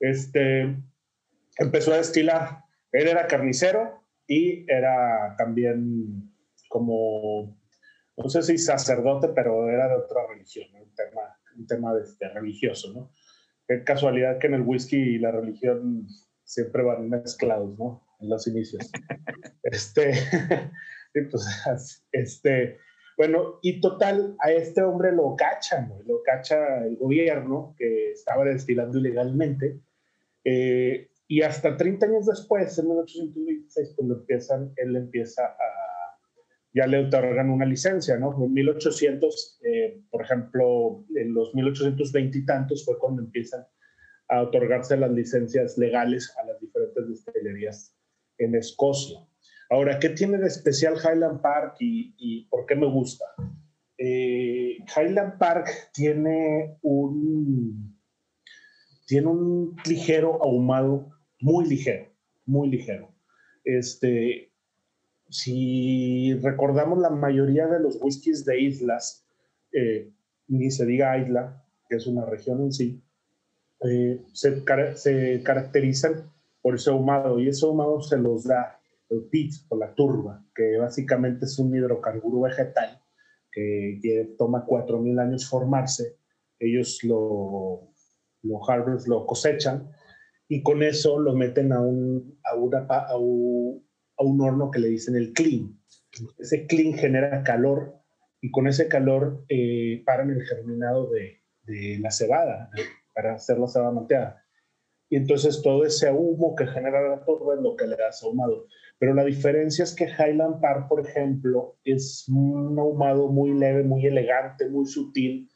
este, 0.00 0.76
empezó 1.56 1.92
a 1.92 1.98
destilar. 1.98 2.64
Él 2.92 3.08
era 3.08 3.26
carnicero 3.26 4.02
y 4.26 4.70
era 4.70 5.34
también 5.36 6.32
como, 6.68 7.58
no 8.16 8.28
sé 8.28 8.42
si 8.42 8.58
sacerdote, 8.58 9.28
pero 9.34 9.68
era 9.70 9.88
de 9.88 9.94
otra 9.96 10.26
religión, 10.28 10.68
un 10.74 10.94
tema, 10.94 11.38
un 11.56 11.66
tema 11.66 11.94
de, 11.94 12.02
este, 12.02 12.28
religioso, 12.28 12.92
¿no? 12.92 13.12
Qué 13.68 13.82
casualidad 13.84 14.38
que 14.38 14.46
en 14.46 14.54
el 14.54 14.62
whisky 14.62 14.96
y 14.96 15.18
la 15.18 15.32
religión 15.32 16.06
siempre 16.44 16.82
van 16.82 17.08
mezclados, 17.08 17.76
¿no? 17.78 18.02
En 18.20 18.28
los 18.28 18.46
inicios. 18.46 18.90
este, 19.62 20.12
pues, 21.30 22.06
este, 22.12 22.78
bueno, 23.16 23.58
y 23.62 23.80
total, 23.80 24.36
a 24.40 24.52
este 24.52 24.82
hombre 24.82 25.12
lo 25.12 25.34
cachan, 25.36 25.92
lo 26.06 26.22
cacha 26.22 26.84
el 26.84 26.96
gobierno 26.96 27.74
que 27.78 28.12
estaba 28.12 28.44
destilando 28.44 28.98
ilegalmente. 28.98 29.80
Eh, 30.44 31.08
y 31.28 31.42
hasta 31.42 31.76
30 31.76 32.06
años 32.06 32.26
después, 32.26 32.78
en 32.78 32.86
1826, 32.88 33.94
cuando 33.96 34.14
empiezan, 34.14 34.72
él 34.76 34.96
empieza 34.96 35.44
a, 35.44 35.76
ya 36.76 36.86
le 36.86 37.06
otorgan 37.06 37.50
una 37.50 37.64
licencia, 37.64 38.18
¿no? 38.18 38.36
En 38.44 38.52
1800, 38.52 39.60
eh, 39.64 40.02
por 40.10 40.22
ejemplo, 40.22 41.04
en 41.16 41.32
los 41.32 41.54
1820 41.54 42.38
y 42.38 42.44
tantos 42.44 42.84
fue 42.84 42.98
cuando 42.98 43.22
empiezan 43.22 43.66
a 44.28 44.42
otorgarse 44.42 44.96
las 44.96 45.10
licencias 45.10 45.78
legales 45.78 46.34
a 46.38 46.46
las 46.46 46.60
diferentes 46.60 47.08
destilerías 47.08 47.96
en 48.38 48.54
Escocia. 48.54 49.18
Ahora, 49.70 49.98
¿qué 49.98 50.10
tiene 50.10 50.38
de 50.38 50.46
especial 50.48 50.96
Highland 50.96 51.40
Park 51.40 51.76
y, 51.80 52.46
por 52.50 52.66
qué 52.66 52.76
me 52.76 52.86
gusta? 52.86 53.24
Eh, 53.98 54.76
Highland 54.94 55.38
Park 55.38 55.70
tiene 55.94 56.76
un, 56.82 57.98
tiene 59.06 59.28
un 59.28 59.76
ligero 59.86 60.42
ahumado, 60.42 61.15
muy 61.40 61.66
ligero, 61.66 62.08
muy 62.44 62.68
ligero. 62.68 63.14
Este, 63.64 64.52
si 65.28 66.34
recordamos 66.34 66.98
la 66.98 67.10
mayoría 67.10 67.66
de 67.66 67.80
los 67.80 67.98
whiskies 68.00 68.44
de 68.44 68.60
islas, 68.60 69.26
eh, 69.72 70.12
ni 70.48 70.70
se 70.70 70.86
diga 70.86 71.18
isla, 71.18 71.64
que 71.88 71.96
es 71.96 72.06
una 72.06 72.24
región 72.24 72.62
en 72.62 72.72
sí, 72.72 73.02
eh, 73.84 74.22
se, 74.32 74.64
se, 74.94 75.42
caracterizan 75.42 76.30
por 76.62 76.76
ese 76.76 76.90
ahumado 76.90 77.38
y 77.38 77.48
ese 77.48 77.66
ahumado 77.66 78.00
se 78.00 78.16
los 78.16 78.44
da 78.44 78.80
el 79.10 79.24
pit 79.24 79.52
o 79.68 79.76
la 79.76 79.94
turba, 79.94 80.44
que 80.54 80.78
básicamente 80.78 81.44
es 81.44 81.58
un 81.58 81.74
hidrocarburo 81.74 82.40
vegetal 82.42 83.00
que, 83.52 84.34
toma 84.38 84.66
4.000 84.66 85.20
años 85.20 85.48
formarse. 85.48 86.18
Ellos 86.58 87.02
lo, 87.04 87.92
lo 88.42 88.70
harvest, 88.70 89.08
lo 89.08 89.26
cosechan 89.26 89.90
y 90.48 90.62
con 90.62 90.82
eso 90.82 91.18
lo 91.18 91.34
meten 91.34 91.72
a 91.72 91.80
un, 91.80 92.38
a, 92.44 92.54
un, 92.56 93.84
a 94.16 94.22
un 94.22 94.40
horno 94.40 94.70
que 94.70 94.78
le 94.78 94.88
dicen 94.88 95.16
el 95.16 95.32
clean. 95.32 95.78
Ese 96.38 96.66
clean 96.66 96.94
genera 96.94 97.42
calor 97.42 97.94
y 98.40 98.50
con 98.50 98.66
ese 98.66 98.88
calor 98.88 99.44
eh, 99.48 100.02
paran 100.06 100.30
el 100.30 100.42
germinado 100.42 101.10
de, 101.10 101.42
de 101.64 101.98
la 102.00 102.10
cebada 102.10 102.70
para 103.14 103.34
hacer 103.34 103.58
la 103.58 103.68
cebada 103.68 103.92
manteada. 103.92 104.42
Y 105.08 105.16
entonces 105.16 105.62
todo 105.62 105.84
ese 105.84 106.10
humo 106.10 106.54
que 106.56 106.66
genera 106.66 107.08
la 107.08 107.24
turba 107.24 107.54
es 107.54 107.60
lo 107.60 107.76
que 107.76 107.86
le 107.86 107.96
da 107.96 108.10
ahumado. 108.22 108.66
Pero 108.98 109.14
la 109.14 109.24
diferencia 109.24 109.84
es 109.84 109.94
que 109.94 110.06
Highland 110.06 110.60
Park, 110.60 110.88
por 110.88 111.00
ejemplo, 111.00 111.78
es 111.84 112.26
un 112.28 112.78
ahumado 112.78 113.28
muy 113.28 113.52
leve, 113.52 113.84
muy 113.84 114.06
elegante, 114.06 114.68
muy 114.68 114.86
sutil. 114.86 115.48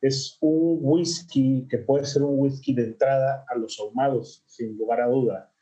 Es 0.00 0.38
un 0.40 0.78
whisky 0.80 1.66
que 1.68 1.78
puede 1.78 2.04
ser 2.04 2.22
un 2.22 2.40
whisky 2.40 2.74
de 2.74 2.84
entrada 2.84 3.44
a 3.48 3.56
los 3.56 3.78
ahumados, 3.80 4.44
sin 4.46 4.76
lugar 4.76 5.00
a 5.00 5.08
duda, 5.08 5.52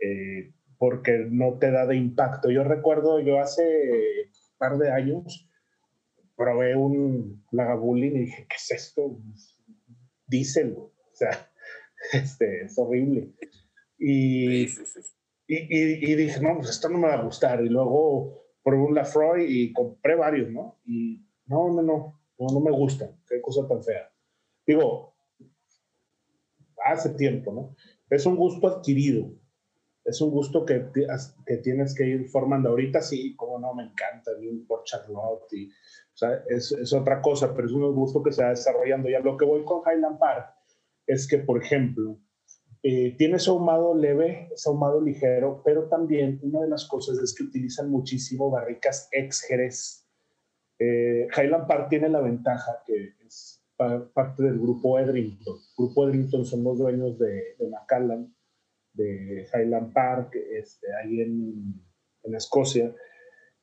eh, 0.00 0.52
porque 0.78 1.26
no 1.30 1.58
te 1.58 1.70
da 1.70 1.86
de 1.86 1.96
impacto. 1.96 2.50
Yo 2.50 2.64
recuerdo, 2.64 3.20
yo 3.20 3.40
hace 3.40 3.62
un 3.62 4.58
par 4.58 4.78
de 4.78 4.90
años 4.90 5.48
probé 6.36 6.76
un 6.76 7.42
Lagavulin 7.50 8.16
y 8.16 8.20
dije, 8.20 8.46
¿qué 8.48 8.56
es 8.56 8.70
esto? 8.70 9.18
Díselo. 10.26 10.80
O 10.80 11.14
sea, 11.14 11.50
este, 12.12 12.64
es 12.64 12.78
horrible. 12.78 13.32
Y, 13.98 14.64
y, 14.64 14.68
y, 15.48 16.14
dije, 16.14 16.40
no, 16.40 16.56
pues 16.58 16.70
esto 16.70 16.88
no 16.88 16.98
me 16.98 17.08
va 17.08 17.14
a 17.14 17.22
gustar. 17.22 17.64
Y 17.64 17.68
luego 17.68 18.44
probé 18.62 18.82
un 18.82 18.94
Lafroy 18.94 19.46
y 19.48 19.72
compré 19.72 20.14
varios, 20.14 20.50
¿no? 20.50 20.78
Y 20.84 21.24
no, 21.46 21.72
no, 21.72 21.82
no, 21.82 22.20
no, 22.38 22.46
no 22.52 22.60
me 22.60 22.70
gusta. 22.70 23.10
Qué 23.28 23.40
cosa 23.40 23.66
tan 23.66 23.82
fea. 23.82 24.10
Digo, 24.66 25.14
hace 26.84 27.10
tiempo, 27.10 27.52
¿no? 27.52 27.76
Es 28.10 28.26
un 28.26 28.36
gusto 28.36 28.66
adquirido. 28.68 29.32
Es 30.04 30.20
un 30.20 30.30
gusto 30.30 30.64
que, 30.64 30.86
que 31.44 31.56
tienes 31.58 31.94
que 31.94 32.06
ir 32.06 32.28
formando. 32.28 32.68
Ahorita 32.68 33.02
sí, 33.02 33.34
como 33.34 33.58
no, 33.58 33.74
me 33.74 33.84
encanta 33.84 34.30
un 34.38 34.64
por 34.66 34.84
Charlotte. 34.84 35.52
Y, 35.52 35.66
o 35.68 36.16
sea, 36.16 36.44
es, 36.48 36.70
es, 36.72 36.92
otra 36.92 37.20
cosa, 37.20 37.52
pero 37.54 37.66
es 37.66 37.72
un 37.72 37.92
gusto 37.92 38.22
que 38.22 38.30
se 38.30 38.42
va 38.42 38.50
desarrollando. 38.50 39.08
Ya 39.08 39.18
lo 39.18 39.36
que 39.36 39.44
voy 39.44 39.64
con 39.64 39.82
Highland 39.84 40.18
Park 40.18 40.54
es 41.08 41.26
que, 41.26 41.38
por 41.38 41.60
ejemplo, 41.60 42.20
eh, 42.84 43.16
tiene 43.18 43.40
su 43.40 43.50
ahumado 43.50 43.96
leve, 43.96 44.48
su 44.54 44.70
ahumado 44.70 45.00
ligero, 45.00 45.60
pero 45.64 45.88
también 45.88 46.38
una 46.44 46.60
de 46.60 46.68
las 46.68 46.86
cosas 46.86 47.18
es 47.18 47.34
que 47.34 47.42
utilizan 47.42 47.90
muchísimo 47.90 48.48
barricas 48.48 49.08
ex 49.10 49.40
Jerez. 49.42 50.05
Eh, 50.78 51.28
Highland 51.36 51.66
Park 51.66 51.88
tiene 51.88 52.08
la 52.08 52.20
ventaja 52.20 52.82
que 52.86 53.14
es 53.26 53.62
parte 53.76 54.42
del 54.42 54.58
grupo 54.58 54.98
Edrington. 54.98 55.58
Grupo 55.76 56.08
Edrington 56.08 56.44
son 56.44 56.64
los 56.64 56.78
dueños 56.78 57.18
de, 57.18 57.56
de 57.58 57.68
Macallan, 57.68 58.34
de 58.94 59.46
Highland 59.52 59.92
Park, 59.92 60.34
este, 60.34 60.86
ahí 60.94 61.20
en, 61.20 61.82
Escocia, 62.34 62.92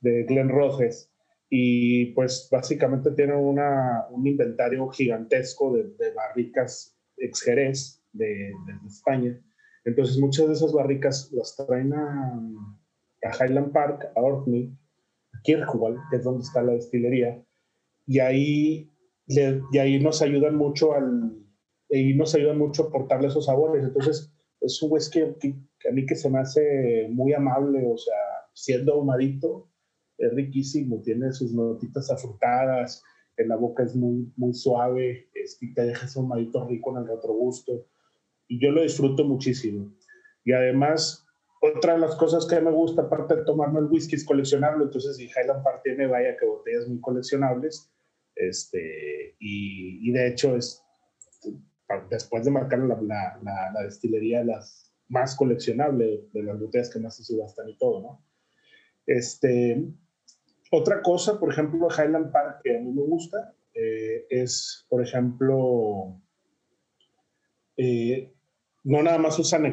de 0.00 0.24
Glen 0.24 0.48
Roses. 0.48 1.10
Y 1.50 2.06
pues 2.12 2.48
básicamente 2.50 3.10
tienen 3.10 3.36
un 3.36 4.26
inventario 4.26 4.88
gigantesco 4.88 5.76
de, 5.76 5.90
de 5.98 6.12
barricas 6.12 6.94
ex 7.18 7.42
Jerez 7.42 8.02
de, 8.12 8.52
España. 8.86 9.38
Entonces 9.84 10.18
muchas 10.18 10.46
de 10.48 10.54
esas 10.54 10.72
barricas 10.72 11.30
las 11.32 11.56
traen 11.56 11.92
a, 11.92 12.40
Highland 13.40 13.72
Park, 13.72 14.12
a 14.14 14.20
Orkney, 14.20 14.76
a 15.44 15.64
Kirkwall, 15.64 15.98
que 16.10 16.16
es 16.16 16.24
donde 16.24 16.42
está 16.42 16.62
la 16.62 16.72
destilería, 16.72 17.42
y 18.06 18.18
ahí, 18.18 18.90
y 19.26 19.78
ahí 19.78 19.98
nos 20.00 20.20
ayudan 20.22 20.56
mucho 20.56 20.94
al, 20.94 21.32
y 21.88 22.14
nos 22.14 22.34
ayudan 22.34 22.58
mucho 22.58 22.84
a 22.84 22.86
aportarle 22.88 23.28
esos 23.28 23.46
sabores. 23.46 23.84
Entonces 23.84 24.32
es 24.60 24.82
un 24.82 24.92
whisky 24.92 25.20
que, 25.40 25.54
a 25.88 25.92
mí 25.92 26.06
que 26.06 26.16
se 26.16 26.30
me 26.30 26.38
hace 26.38 27.08
muy 27.10 27.32
amable, 27.32 27.84
o 27.86 27.96
sea, 27.96 28.14
siendo 28.52 28.94
ahumadito, 28.94 29.70
es 30.18 30.32
riquísimo, 30.32 31.00
tiene 31.02 31.32
sus 31.32 31.52
notitas 31.52 32.10
afrutadas, 32.10 33.02
en 33.36 33.48
la 33.48 33.56
boca 33.56 33.82
es 33.82 33.96
muy, 33.96 34.32
muy 34.36 34.54
suave, 34.54 35.28
este, 35.34 35.72
te 35.74 35.82
deja 35.82 36.06
ese 36.06 36.18
ahumadito 36.18 36.66
rico 36.68 36.92
en 36.92 37.02
el 37.02 37.08
retrogusto 37.08 37.86
y 38.46 38.60
yo 38.60 38.70
lo 38.70 38.82
disfruto 38.82 39.24
muchísimo. 39.24 39.92
Y 40.44 40.52
además, 40.52 41.23
otra 41.64 41.94
de 41.94 42.00
las 42.00 42.14
cosas 42.16 42.46
que 42.46 42.60
me 42.60 42.70
gusta, 42.70 43.02
aparte 43.02 43.36
de 43.36 43.44
tomarme 43.44 43.80
el 43.80 43.86
whisky, 43.86 44.16
es 44.16 44.24
coleccionarlo. 44.24 44.84
Entonces, 44.84 45.16
si 45.16 45.24
Highland 45.24 45.62
Park 45.62 45.80
tiene, 45.82 46.06
vaya 46.06 46.36
que 46.36 46.46
botellas 46.46 46.86
muy 46.88 47.00
coleccionables. 47.00 47.90
Este, 48.36 49.36
y, 49.38 50.08
y 50.08 50.12
de 50.12 50.28
hecho, 50.28 50.56
es 50.56 50.84
después 52.10 52.44
de 52.44 52.50
marcar 52.50 52.80
la, 52.80 53.00
la, 53.00 53.40
la, 53.72 53.82
destilería 53.82 54.42
las 54.44 54.92
más 55.08 55.36
coleccionable 55.36 56.28
de 56.32 56.42
las 56.42 56.58
botellas 56.58 56.90
que 56.90 56.98
más 56.98 57.16
se 57.16 57.24
subastan 57.24 57.68
y 57.68 57.78
todo, 57.78 58.00
¿no? 58.00 58.24
Este, 59.06 59.86
otra 60.70 61.02
cosa, 61.02 61.38
por 61.38 61.52
ejemplo, 61.52 61.88
Highland 61.88 62.32
Park 62.32 62.60
que 62.64 62.76
a 62.76 62.80
mí 62.80 62.90
me 62.90 63.02
gusta 63.02 63.54
eh, 63.74 64.26
es, 64.28 64.86
por 64.88 65.02
ejemplo, 65.02 66.20
eh, 67.76 68.33
no 68.84 69.02
nada 69.02 69.18
más 69.18 69.38
usan 69.38 69.72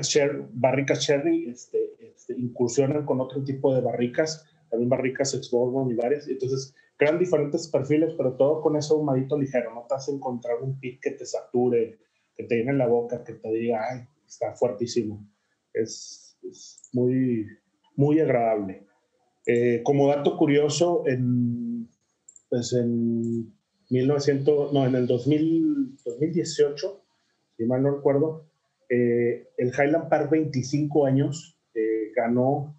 barricas 0.53 0.99
Cherry, 1.01 1.49
este, 1.49 1.77
este, 1.99 2.33
incursionan 2.33 3.05
con 3.05 3.19
otro 3.19 3.43
tipo 3.43 3.75
de 3.75 3.81
barricas, 3.81 4.45
también 4.69 4.89
barricas 4.89 5.33
ex 5.33 5.51
y 5.51 5.93
varias, 5.95 6.27
entonces 6.29 6.73
crean 6.97 7.19
diferentes 7.19 7.67
perfiles, 7.67 8.13
pero 8.17 8.35
todo 8.37 8.61
con 8.61 8.77
eso 8.77 8.97
humadito 8.97 9.37
ligero, 9.37 9.73
no 9.73 9.85
te 9.87 9.95
hace 9.95 10.11
encontrar 10.11 10.61
un 10.61 10.79
pit 10.79 10.99
que 11.01 11.11
te 11.11 11.25
sature, 11.25 11.99
que 12.35 12.43
te 12.45 12.55
llene 12.55 12.73
la 12.73 12.87
boca, 12.87 13.23
que 13.23 13.33
te 13.33 13.49
diga, 13.51 13.81
ay, 13.89 14.07
está 14.25 14.53
fuertísimo. 14.53 15.27
Es, 15.73 16.37
es 16.49 16.79
muy, 16.93 17.45
muy 17.95 18.19
agradable. 18.19 18.85
Eh, 19.45 19.81
como 19.83 20.07
dato 20.07 20.37
curioso, 20.37 21.03
en, 21.07 21.89
pues 22.49 22.71
en 22.73 23.51
1900, 23.89 24.71
no, 24.71 24.85
en 24.85 24.95
el 24.95 25.07
2000, 25.07 25.97
2018, 26.05 27.03
si 27.57 27.65
mal 27.65 27.83
no 27.83 27.95
recuerdo, 27.95 28.50
eh, 28.93 29.47
el 29.55 29.69
Highland 29.69 30.09
Park 30.09 30.29
25 30.29 31.05
años 31.05 31.57
eh, 31.73 32.11
ganó, 32.13 32.75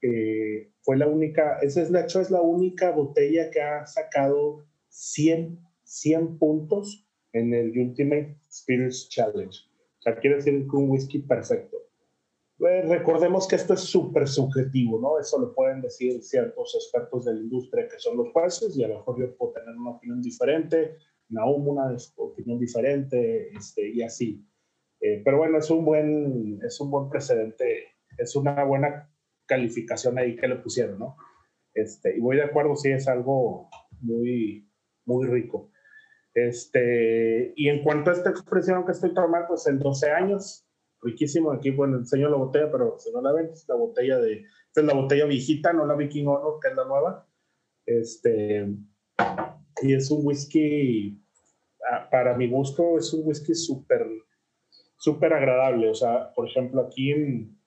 eh, 0.00 0.72
fue 0.80 0.96
la 0.96 1.08
única, 1.08 1.58
esa 1.58 1.82
es, 1.82 1.90
es 1.90 2.30
la 2.30 2.40
única 2.40 2.90
botella 2.92 3.50
que 3.50 3.60
ha 3.60 3.84
sacado 3.86 4.64
100, 4.88 5.60
100 5.82 6.38
puntos 6.38 7.06
en 7.34 7.52
el 7.52 7.78
Ultimate 7.78 8.38
Spirits 8.50 9.10
Challenge. 9.10 9.58
O 9.98 10.02
sea, 10.02 10.16
quiere 10.18 10.36
decir 10.36 10.66
que 10.70 10.76
un 10.76 10.88
whisky 10.88 11.18
perfecto. 11.18 11.76
recordemos 12.58 13.46
que 13.46 13.56
esto 13.56 13.74
es 13.74 13.80
súper 13.80 14.26
subjetivo, 14.26 14.98
¿no? 14.98 15.20
Eso 15.20 15.38
lo 15.38 15.54
pueden 15.54 15.82
decir 15.82 16.22
ciertos 16.22 16.74
expertos 16.76 17.26
de 17.26 17.34
la 17.34 17.40
industria 17.40 17.86
que 17.88 17.98
son 17.98 18.16
los 18.16 18.32
jueces 18.32 18.74
y 18.74 18.84
a 18.84 18.88
lo 18.88 19.00
mejor 19.00 19.20
yo 19.20 19.36
puedo 19.36 19.52
tener 19.52 19.76
una 19.76 19.90
opinión 19.90 20.22
diferente, 20.22 20.96
Naum 21.28 21.68
una 21.68 21.94
opinión 22.16 22.58
diferente 22.58 23.54
este, 23.54 23.86
y 23.90 24.00
así. 24.00 24.42
Eh, 25.06 25.22
pero 25.24 25.38
bueno, 25.38 25.58
es 25.58 25.70
un, 25.70 25.84
buen, 25.84 26.58
es 26.66 26.80
un 26.80 26.90
buen 26.90 27.08
precedente, 27.08 27.94
es 28.18 28.34
una 28.34 28.64
buena 28.64 29.08
calificación 29.46 30.18
ahí 30.18 30.34
que 30.34 30.48
le 30.48 30.56
pusieron, 30.56 30.98
¿no? 30.98 31.16
Este, 31.74 32.16
y 32.16 32.20
voy 32.20 32.36
de 32.36 32.42
acuerdo, 32.42 32.74
sí, 32.74 32.90
es 32.90 33.06
algo 33.06 33.68
muy, 34.00 34.68
muy 35.04 35.26
rico. 35.28 35.70
Este, 36.34 37.52
y 37.54 37.68
en 37.68 37.84
cuanto 37.84 38.10
a 38.10 38.14
esta 38.14 38.30
expresión 38.30 38.84
que 38.84 38.92
estoy 38.92 39.14
tomando, 39.14 39.48
pues 39.48 39.66
en 39.68 39.78
12 39.78 40.10
años, 40.10 40.66
riquísimo. 41.02 41.52
Aquí, 41.52 41.70
bueno, 41.70 41.98
enseño 41.98 42.28
la 42.28 42.36
botella, 42.36 42.68
pero 42.72 42.98
si 42.98 43.12
no 43.12 43.22
la 43.22 43.32
ven, 43.32 43.50
es 43.52 43.64
la 43.68 43.76
botella 43.76 44.18
de, 44.18 44.44
esta 44.66 44.80
es 44.80 44.86
la 44.86 44.94
botella 44.94 45.26
viejita, 45.26 45.72
no 45.72 45.86
la 45.86 45.94
Viking 45.94 46.26
Honor, 46.26 46.58
que 46.60 46.68
es 46.68 46.74
la 46.74 46.84
nueva. 46.84 47.28
Este, 47.86 48.66
y 49.82 49.94
es 49.94 50.10
un 50.10 50.26
whisky, 50.26 51.22
ah, 51.92 52.08
para 52.10 52.36
mi 52.36 52.50
gusto, 52.50 52.98
es 52.98 53.12
un 53.12 53.24
whisky 53.24 53.54
súper 53.54 54.04
súper 54.96 55.32
agradable. 55.32 55.88
O 55.88 55.94
sea, 55.94 56.32
por 56.34 56.48
ejemplo, 56.48 56.82
aquí 56.82 57.12
en, 57.12 57.58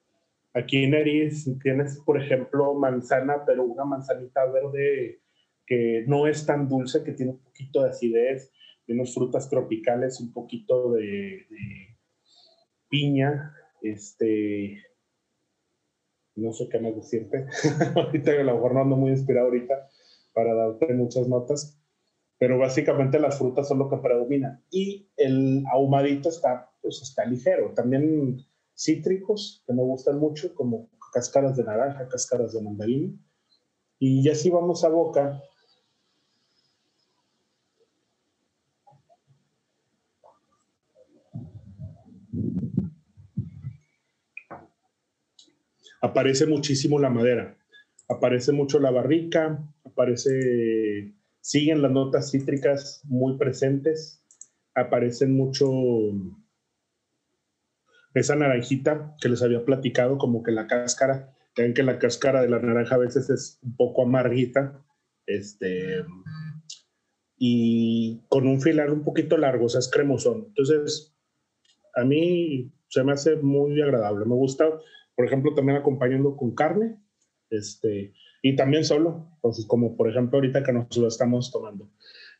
aquí 0.54 0.84
en 0.84 0.94
Eris 0.94 1.50
tienes, 1.62 2.00
por 2.04 2.22
ejemplo, 2.22 2.74
manzana, 2.74 3.44
pero 3.46 3.64
una 3.64 3.84
manzanita 3.84 4.46
verde 4.46 5.20
que 5.66 6.04
no 6.06 6.26
es 6.26 6.46
tan 6.46 6.68
dulce, 6.68 7.04
que 7.04 7.12
tiene 7.12 7.32
un 7.32 7.38
poquito 7.38 7.82
de 7.82 7.90
acidez, 7.90 8.52
unas 8.92 9.14
frutas 9.14 9.48
tropicales, 9.48 10.20
un 10.20 10.32
poquito 10.32 10.92
de, 10.92 11.46
piña, 12.88 13.54
este, 13.82 14.82
no 16.34 16.52
sé 16.52 16.68
qué 16.68 16.80
me 16.80 16.92
decirte. 16.92 17.46
ahorita 17.94 18.32
a 18.32 18.42
lo 18.42 18.54
mejor 18.54 18.74
no 18.74 18.80
ando 18.80 18.96
muy 18.96 19.10
inspirado 19.10 19.46
ahorita 19.46 19.88
para 20.32 20.54
darte 20.54 20.92
muchas 20.94 21.28
notas, 21.28 21.79
pero 22.40 22.58
básicamente 22.58 23.20
las 23.20 23.36
frutas 23.36 23.68
son 23.68 23.80
lo 23.80 23.90
que 23.90 23.98
predomina. 23.98 24.64
Y 24.70 25.10
el 25.18 25.62
ahumadito 25.70 26.30
está 26.30 26.70
pues 26.80 27.02
está 27.02 27.26
ligero. 27.26 27.74
También 27.74 28.46
cítricos 28.74 29.62
que 29.66 29.74
me 29.74 29.82
gustan 29.82 30.18
mucho, 30.18 30.54
como 30.54 30.88
cáscaras 31.12 31.54
de 31.58 31.64
naranja, 31.64 32.08
cáscaras 32.08 32.54
de 32.54 32.62
mandarina. 32.62 33.12
Y 33.98 34.24
ya 34.24 34.34
si 34.34 34.48
vamos 34.48 34.84
a 34.84 34.88
boca, 34.88 35.42
aparece 46.00 46.46
muchísimo 46.46 46.98
la 46.98 47.10
madera, 47.10 47.58
aparece 48.08 48.52
mucho 48.52 48.80
la 48.80 48.90
barrica, 48.90 49.62
aparece, 49.84 51.12
siguen 51.50 51.82
las 51.82 51.90
notas 51.90 52.30
cítricas 52.30 53.00
muy 53.06 53.36
presentes, 53.36 54.24
aparecen 54.76 55.36
mucho 55.36 55.68
esa 58.14 58.36
naranjita 58.36 59.16
que 59.20 59.28
les 59.28 59.42
había 59.42 59.64
platicado, 59.64 60.16
como 60.16 60.44
que 60.44 60.52
la 60.52 60.68
cáscara, 60.68 61.34
ven 61.56 61.74
que 61.74 61.82
la 61.82 61.98
cáscara 61.98 62.40
de 62.42 62.48
la 62.48 62.60
naranja 62.60 62.94
a 62.94 62.98
veces 62.98 63.30
es 63.30 63.58
un 63.64 63.74
poco 63.74 64.04
amarguita, 64.04 64.80
este, 65.26 66.04
y 67.36 68.22
con 68.28 68.46
un 68.46 68.60
filar 68.60 68.92
un 68.92 69.02
poquito 69.02 69.36
largo, 69.36 69.64
o 69.64 69.68
sea, 69.68 69.80
es 69.80 69.90
cremosón. 69.90 70.44
Entonces, 70.50 71.16
a 71.96 72.04
mí 72.04 72.72
se 72.86 73.02
me 73.02 73.10
hace 73.10 73.34
muy 73.34 73.82
agradable, 73.82 74.24
me 74.24 74.36
gusta, 74.36 74.70
por 75.16 75.26
ejemplo, 75.26 75.52
también 75.54 75.78
acompañando 75.78 76.36
con 76.36 76.54
carne, 76.54 77.02
este, 77.50 78.14
y 78.42 78.56
también 78.56 78.84
solo, 78.84 79.28
como 79.66 79.96
por 79.96 80.08
ejemplo 80.08 80.38
ahorita 80.38 80.62
que 80.62 80.72
nos 80.72 80.96
lo 80.96 81.08
estamos 81.08 81.50
tomando. 81.50 81.90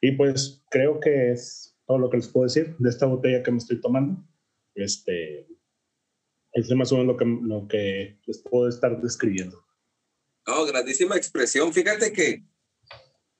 Y 0.00 0.12
pues 0.12 0.64
creo 0.70 0.98
que 1.00 1.32
es 1.32 1.76
todo 1.86 1.98
lo 1.98 2.08
que 2.08 2.16
les 2.16 2.28
puedo 2.28 2.44
decir 2.44 2.76
de 2.78 2.88
esta 2.88 3.06
botella 3.06 3.42
que 3.42 3.50
me 3.50 3.58
estoy 3.58 3.80
tomando. 3.80 4.24
Este, 4.74 5.46
es 6.52 6.70
más 6.70 6.90
o 6.92 6.96
menos 6.96 7.08
lo 7.08 7.16
que, 7.16 7.24
lo 7.24 7.68
que 7.68 8.18
les 8.26 8.38
puedo 8.38 8.68
estar 8.68 9.00
describiendo. 9.00 9.62
Oh, 10.46 10.64
grandísima 10.64 11.16
expresión. 11.16 11.72
Fíjate 11.72 12.12
que 12.12 12.44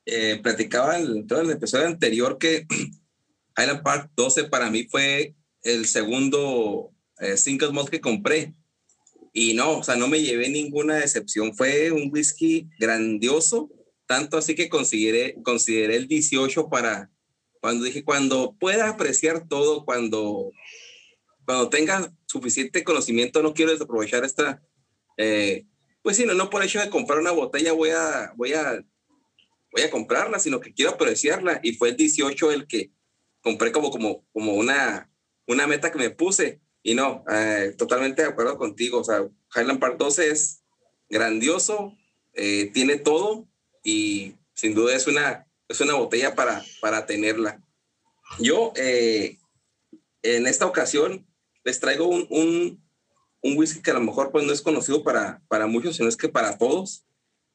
eh, 0.05 0.38
platicaba 0.43 0.99
en 0.99 1.26
todo 1.26 1.40
el 1.40 1.50
episodio 1.50 1.87
anterior 1.87 2.38
que 2.38 2.67
Island 3.57 3.83
Park 3.83 4.11
12 4.17 4.45
para 4.45 4.71
mí 4.71 4.85
fue 4.85 5.35
el 5.62 5.87
segundo 5.87 6.93
eh, 7.19 7.37
single 7.37 7.73
malt 7.73 7.88
que 7.88 8.00
compré. 8.00 8.55
Y 9.33 9.55
no, 9.55 9.79
o 9.79 9.83
sea, 9.83 9.97
no 9.97 10.09
me 10.09 10.23
llevé 10.23 10.49
ninguna 10.49 10.97
decepción. 10.97 11.55
Fue 11.55 11.91
un 11.93 12.11
whisky 12.13 12.69
grandioso, 12.79 13.71
tanto 14.07 14.37
así 14.37 14.55
que 14.55 14.69
consideré, 14.69 15.37
consideré 15.43 15.97
el 15.97 16.09
18 16.09 16.69
para 16.69 17.11
cuando 17.61 17.85
dije, 17.85 18.05
cuando 18.05 18.57
pueda 18.59 18.89
apreciar 18.89 19.47
todo, 19.47 19.85
cuando, 19.85 20.51
cuando 21.45 21.69
tenga 21.69 22.11
suficiente 22.27 22.83
conocimiento, 22.83 23.43
no 23.43 23.53
quiero 23.53 23.71
desaprovechar 23.71 24.25
esta, 24.25 24.63
eh, 25.19 25.67
pues 26.03 26.17
sí, 26.17 26.25
no, 26.25 26.33
no 26.33 26.49
por 26.49 26.65
hecho 26.65 26.81
de 26.81 26.89
comprar 26.89 27.19
una 27.19 27.33
botella 27.33 27.73
voy 27.73 27.91
a, 27.91 28.33
voy 28.37 28.55
a, 28.55 28.83
voy 29.73 29.83
a 29.83 29.91
comprarla, 29.91 30.39
sino 30.39 30.59
que 30.61 30.73
quiero 30.73 30.93
apreciarla. 30.93 31.61
Y 31.63 31.75
fue 31.75 31.91
el 31.91 31.97
18 31.97 32.51
el 32.51 32.67
que 32.67 32.93
compré 33.43 33.73
como, 33.73 33.91
como, 33.91 34.25
como 34.33 34.55
una, 34.55 35.11
una 35.47 35.67
meta 35.67 35.93
que 35.93 35.99
me 35.99 36.11
puse. 36.11 36.61
Y 36.83 36.95
no, 36.95 37.25
eh, 37.31 37.75
totalmente 37.77 38.23
de 38.23 38.29
acuerdo 38.29 38.57
contigo. 38.57 39.01
O 39.01 39.05
sea, 39.05 39.29
Highland 39.55 39.81
Park 39.81 39.97
12 39.99 40.31
es 40.31 40.63
grandioso, 41.09 41.97
eh, 42.35 42.71
tiene 42.73 42.97
todo 42.97 43.49
y 43.83 44.35
sin 44.55 44.75
duda 44.75 44.95
es 44.95 45.07
una, 45.07 45.47
es 45.69 45.81
una 45.81 45.95
botella 45.95 46.35
para, 46.35 46.63
para 46.81 47.07
tenerla. 47.07 47.63
Yo, 48.39 48.73
en 48.77 50.47
esta 50.47 50.67
ocasión, 50.67 51.26
les 51.65 51.81
traigo 51.81 52.07
un, 52.07 52.26
un, 52.31 52.83
un, 53.43 53.59
whisky 53.59 53.83
que 53.83 53.91
a 53.91 53.95
lo 53.95 54.00
mejor 54.00 54.31
pues 54.31 54.45
no 54.45 54.52
es 54.52 54.63
conocido 54.63 55.02
para, 55.02 55.43
para 55.49 55.67
muchos, 55.67 55.97
sino 55.97 56.09
es 56.09 56.17
que 56.17 56.28
para 56.28 56.59
todos. 56.59 57.07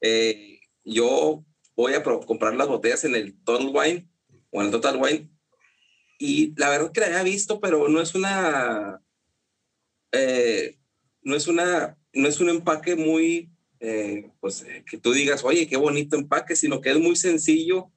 Eh, 0.02 0.60
yo 0.84 1.43
voy 1.76 1.93
a 1.93 2.04
comprar 2.04 2.56
las 2.56 2.67
botellas 2.67 3.04
en 3.04 3.15
el 3.15 3.41
Total 3.43 3.71
Wine 3.73 4.10
o 4.52 4.62
en 4.62 4.67
el 4.67 4.71
Total 4.71 4.97
Wine 4.97 5.30
y 6.19 6.54
la 6.58 6.69
verdad 6.69 6.91
que 6.91 7.02
la 7.02 7.08
había 7.08 7.23
visto, 7.23 7.60
pero 7.60 7.89
no 7.89 8.02
es 8.02 8.15
una, 8.15 9.02
eh, 10.17 10.78
no 11.21 11.36
es 11.36 11.47
una, 11.47 11.97
no 12.13 12.28
es 12.28 12.39
un 12.39 12.49
empaque 12.49 12.95
muy, 12.95 13.51
eh, 13.80 14.30
pues 14.39 14.65
que 14.89 14.97
tú 14.97 15.13
digas, 15.13 15.43
oye, 15.43 15.67
qué 15.67 15.78
bonito 15.78 16.15
empaque, 16.15 16.56
sino 16.56 16.82
que 16.82 16.91
es 16.91 16.99
muy 16.99 17.15
sencillo, 17.15 17.91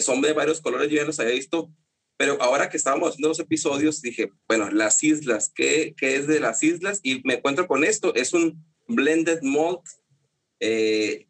son 0.00 0.20
de 0.20 0.32
varios 0.32 0.60
colores, 0.60 0.88
yo 0.88 0.96
ya 0.96 1.04
los 1.04 1.18
había 1.18 1.34
visto, 1.34 1.72
pero 2.16 2.40
ahora 2.40 2.68
que 2.68 2.76
estábamos 2.76 3.10
haciendo 3.10 3.30
los 3.30 3.40
episodios, 3.40 4.00
dije, 4.00 4.30
bueno, 4.46 4.70
las 4.70 5.02
islas, 5.02 5.50
¿qué, 5.52 5.92
qué 5.96 6.14
es 6.14 6.28
de 6.28 6.38
las 6.38 6.62
islas? 6.62 7.00
Y 7.02 7.20
me 7.24 7.34
encuentro 7.34 7.66
con 7.66 7.82
esto, 7.82 8.14
es 8.14 8.32
un 8.32 8.64
blended 8.86 9.40
malt 9.42 9.80
eh, 10.60 11.26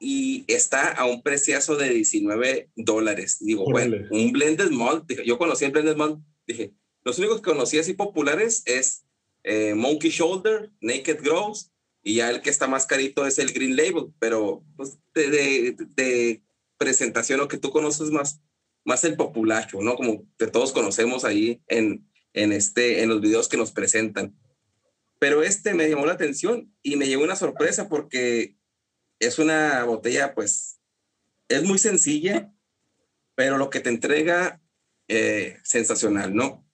y 0.00 0.44
está 0.48 0.90
a 0.90 1.04
un 1.04 1.22
preciazo 1.22 1.76
de 1.76 1.90
19 1.90 2.70
dólares. 2.74 3.38
Digo, 3.40 3.64
bueno, 3.64 3.96
un 4.10 4.32
blended 4.32 4.70
malt, 4.70 5.06
dije, 5.06 5.24
yo 5.24 5.38
conocí 5.38 5.64
el 5.64 5.70
blended 5.70 5.96
malt, 5.96 6.18
dije, 6.46 6.72
los 7.04 7.18
únicos 7.18 7.36
que 7.40 7.50
conocí 7.50 7.78
así 7.78 7.94
populares 7.94 8.62
es 8.66 9.04
eh, 9.44 9.74
Monkey 9.74 10.10
Shoulder, 10.10 10.70
Naked 10.80 11.22
Grows, 11.22 11.72
y 12.02 12.16
ya 12.16 12.30
el 12.30 12.40
que 12.40 12.50
está 12.50 12.66
más 12.66 12.86
carito 12.86 13.26
es 13.26 13.38
el 13.38 13.52
Green 13.52 13.76
Label, 13.76 14.12
pero 14.18 14.64
pues, 14.76 14.98
de, 15.14 15.30
de, 15.30 15.76
de 15.94 16.42
presentación, 16.78 17.38
lo 17.38 17.48
que 17.48 17.58
tú 17.58 17.70
conoces 17.70 18.10
más, 18.10 18.40
más 18.84 19.04
el 19.04 19.16
populacho, 19.16 19.82
¿no? 19.82 19.96
Como 19.96 20.26
todos 20.52 20.72
conocemos 20.72 21.24
ahí 21.24 21.62
en, 21.66 22.08
en, 22.32 22.52
este, 22.52 23.02
en 23.02 23.10
los 23.10 23.20
videos 23.20 23.48
que 23.48 23.56
nos 23.56 23.72
presentan. 23.72 24.34
Pero 25.18 25.42
este 25.42 25.74
me 25.74 25.88
llamó 25.88 26.06
la 26.06 26.12
atención 26.12 26.72
y 26.82 26.96
me 26.96 27.06
llevó 27.06 27.24
una 27.24 27.36
sorpresa 27.36 27.88
porque 27.88 28.56
es 29.18 29.38
una 29.38 29.84
botella, 29.84 30.34
pues, 30.34 30.80
es 31.48 31.64
muy 31.64 31.78
sencilla, 31.78 32.52
pero 33.34 33.58
lo 33.58 33.68
que 33.68 33.80
te 33.80 33.90
entrega, 33.90 34.62
eh, 35.08 35.58
sensacional, 35.64 36.34
¿no? 36.34 36.64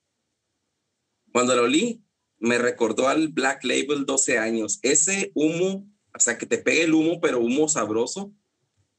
Cuando 1.33 1.57
lo 1.57 1.63
olí, 1.63 2.04
me 2.45 2.59
recordó 2.59 3.09
al 3.09 3.29
Black 3.29 3.65
Label 3.65 4.05
12 4.05 4.39
años. 4.39 4.79
Ese 4.83 5.33
humo, 5.35 5.89
o 6.15 6.21
sea, 6.21 6.37
que 6.37 6.45
te 6.45 6.59
pegue 6.59 6.83
el 6.83 6.93
humo, 6.93 7.19
pero 7.19 7.41
humo 7.41 7.69
sabroso, 7.69 8.35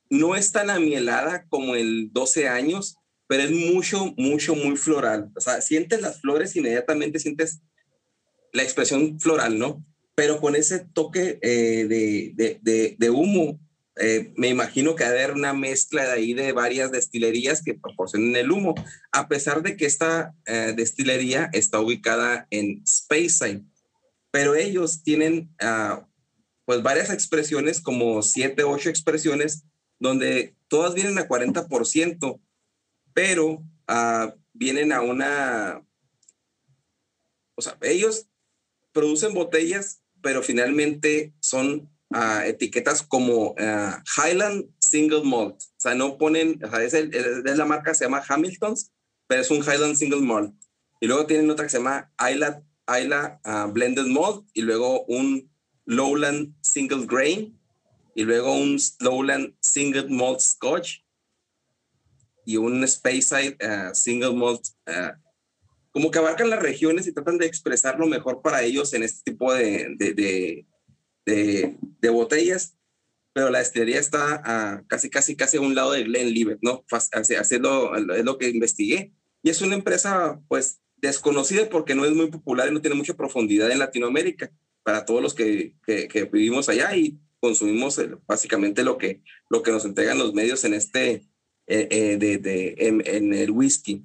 no 0.09 0.35
es 0.35 0.51
tan 0.51 0.71
amielada 0.71 1.45
como 1.47 1.75
el 1.75 2.09
12 2.11 2.47
años, 2.47 2.97
pero 3.27 3.43
es 3.43 3.51
mucho, 3.51 4.13
mucho, 4.17 4.55
muy 4.55 4.77
floral. 4.77 5.31
O 5.35 5.41
sea, 5.41 5.61
sientes 5.61 6.01
las 6.01 6.21
flores, 6.21 6.55
inmediatamente 6.55 7.19
sientes 7.19 7.61
la 8.51 8.63
expresión 8.63 9.19
floral, 9.19 9.59
¿no? 9.59 9.85
Pero 10.15 10.41
con 10.41 10.55
ese 10.55 10.79
toque 10.79 11.37
eh, 11.43 11.85
de, 11.87 12.59
de, 12.63 12.95
de, 12.97 13.09
humo, 13.11 13.59
eh, 13.97 14.33
me 14.35 14.49
imagino 14.49 14.95
que 14.95 15.05
haber 15.05 15.31
una 15.31 15.53
mezcla 15.53 16.05
de 16.05 16.11
ahí 16.11 16.33
de 16.33 16.51
varias 16.51 16.91
destilerías 16.91 17.63
que 17.63 17.75
proporcionen 17.75 18.35
el 18.35 18.51
humo, 18.51 18.75
a 19.11 19.27
pesar 19.29 19.61
de 19.61 19.77
que 19.77 19.85
esta 19.85 20.35
eh, 20.45 20.73
destilería 20.75 21.49
está 21.53 21.79
ubicada 21.79 22.45
en 22.49 22.85
Speyside, 22.85 23.63
pero 24.31 24.53
ellos 24.55 25.01
tienen 25.01 25.49
uh, 25.63 26.03
pues 26.65 26.83
varias 26.83 27.09
expresiones, 27.09 27.79
como 27.79 28.21
siete, 28.21 28.63
ocho 28.63 28.89
expresiones, 28.89 29.63
donde 29.97 30.55
todas 30.67 30.93
vienen 30.93 31.17
a 31.17 31.27
40%, 31.29 32.41
pero 33.13 33.51
uh, 33.53 34.31
vienen 34.51 34.91
a 34.91 34.99
una, 34.99 35.81
o 37.55 37.61
sea, 37.61 37.77
ellos 37.81 38.27
producen 38.91 39.33
botellas, 39.33 40.01
pero 40.21 40.43
finalmente 40.43 41.33
son 41.39 41.89
etiquetas 42.45 43.01
como 43.01 43.51
uh, 43.51 43.93
Highland 44.17 44.65
Single 44.79 45.23
Malt, 45.23 45.55
o 45.55 45.79
sea, 45.79 45.95
no 45.95 46.17
ponen, 46.17 46.63
o 46.63 46.69
sea, 46.69 46.83
es, 46.83 46.93
el, 46.93 47.13
es, 47.13 47.57
la 47.57 47.65
marca, 47.65 47.93
se 47.93 48.05
llama 48.05 48.23
Hamilton's, 48.27 48.91
pero 49.27 49.41
es 49.41 49.51
un 49.51 49.57
Highland 49.57 49.95
Single 49.95 50.21
Malt. 50.21 50.53
Y 51.01 51.07
luego 51.07 51.25
tienen 51.25 51.49
otra 51.49 51.65
que 51.65 51.71
se 51.71 51.77
llama 51.77 52.11
Isla, 52.31 52.63
Isla 52.87 53.41
Blended 53.71 54.05
Malt, 54.05 54.47
y 54.53 54.61
luego 54.61 55.03
un 55.05 55.51
Lowland 55.85 56.53
Single 56.61 57.05
Grain, 57.05 57.59
y 58.15 58.23
luego 58.23 58.55
un 58.55 58.77
Lowland 58.99 59.53
Single 59.59 60.07
Malt 60.09 60.39
Scotch, 60.39 60.99
y 62.45 62.57
un 62.57 62.87
Speyside 62.87 63.57
uh, 63.61 63.93
Single 63.93 64.33
Malt, 64.33 64.61
uh, 64.87 65.11
como 65.91 66.11
que 66.11 66.19
abarcan 66.19 66.49
las 66.49 66.61
regiones 66.61 67.07
y 67.07 67.13
tratan 67.13 67.37
de 67.37 67.45
expresar 67.45 67.97
lo 67.97 68.05
mejor 68.05 68.41
para 68.41 68.61
ellos 68.61 68.93
en 68.93 69.03
este 69.03 69.31
tipo 69.31 69.53
de, 69.53 70.65
de, 71.25 71.77
de 72.01 72.09
botellas, 72.09 72.77
pero 73.33 73.49
la 73.49 73.59
destilería 73.59 73.99
está 73.99 74.81
uh, 74.81 74.87
casi, 74.87 75.09
casi, 75.09 75.35
casi 75.35 75.57
a 75.57 75.61
un 75.61 75.75
lado 75.75 75.91
de 75.91 76.03
Glenlivet, 76.03 76.59
¿no? 76.61 76.85
Haciendo, 76.89 77.95
es 77.95 78.23
lo 78.23 78.37
que 78.37 78.49
investigué. 78.49 79.11
Y 79.43 79.49
es 79.49 79.61
una 79.61 79.75
empresa, 79.75 80.39
pues, 80.47 80.79
desconocida 80.97 81.69
porque 81.69 81.95
no 81.95 82.05
es 82.05 82.13
muy 82.13 82.31
popular 82.31 82.69
y 82.69 82.73
no 82.73 82.81
tiene 82.81 82.95
mucha 82.95 83.15
profundidad 83.15 83.69
en 83.71 83.79
Latinoamérica 83.79 84.51
para 84.83 85.03
todos 85.05 85.21
los 85.21 85.33
que, 85.33 85.75
que, 85.85 86.07
que 86.07 86.25
vivimos 86.25 86.69
allá 86.69 86.95
y 86.95 87.19
consumimos 87.39 87.97
el, 87.97 88.17
básicamente 88.25 88.83
lo 88.83 88.97
que, 88.97 89.21
lo 89.49 89.61
que 89.61 89.71
nos 89.71 89.85
entregan 89.85 90.17
los 90.17 90.33
medios 90.33 90.63
en 90.63 90.73
este, 90.73 91.25
eh, 91.67 91.87
eh, 91.89 92.17
de, 92.17 92.37
de, 92.37 92.75
en, 92.79 93.03
en, 93.05 93.33
el 93.33 93.51
whisky. 93.51 94.03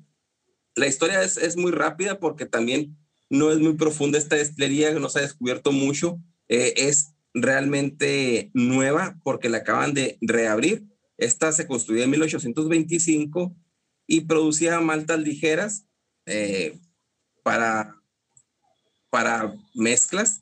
La 0.74 0.86
historia 0.86 1.22
es, 1.22 1.36
es, 1.36 1.56
muy 1.56 1.70
rápida 1.70 2.18
porque 2.18 2.46
también 2.46 2.96
no 3.28 3.50
es 3.50 3.58
muy 3.58 3.74
profunda 3.74 4.18
esta 4.18 4.36
destilería, 4.36 4.92
no 4.92 5.08
se 5.08 5.20
ha 5.20 5.22
descubierto 5.22 5.72
mucho. 5.72 6.18
Eh, 6.50 6.74
es 6.88 7.14
realmente 7.32 8.50
nueva 8.54 9.20
porque 9.22 9.48
la 9.48 9.58
acaban 9.58 9.94
de 9.94 10.18
reabrir. 10.20 10.84
Esta 11.16 11.52
se 11.52 11.68
construyó 11.68 12.02
en 12.02 12.10
1825 12.10 13.54
y 14.08 14.22
producía 14.22 14.80
maltas 14.80 15.20
ligeras 15.20 15.86
eh, 16.26 16.76
para, 17.44 17.94
para 19.10 19.54
mezclas, 19.74 20.40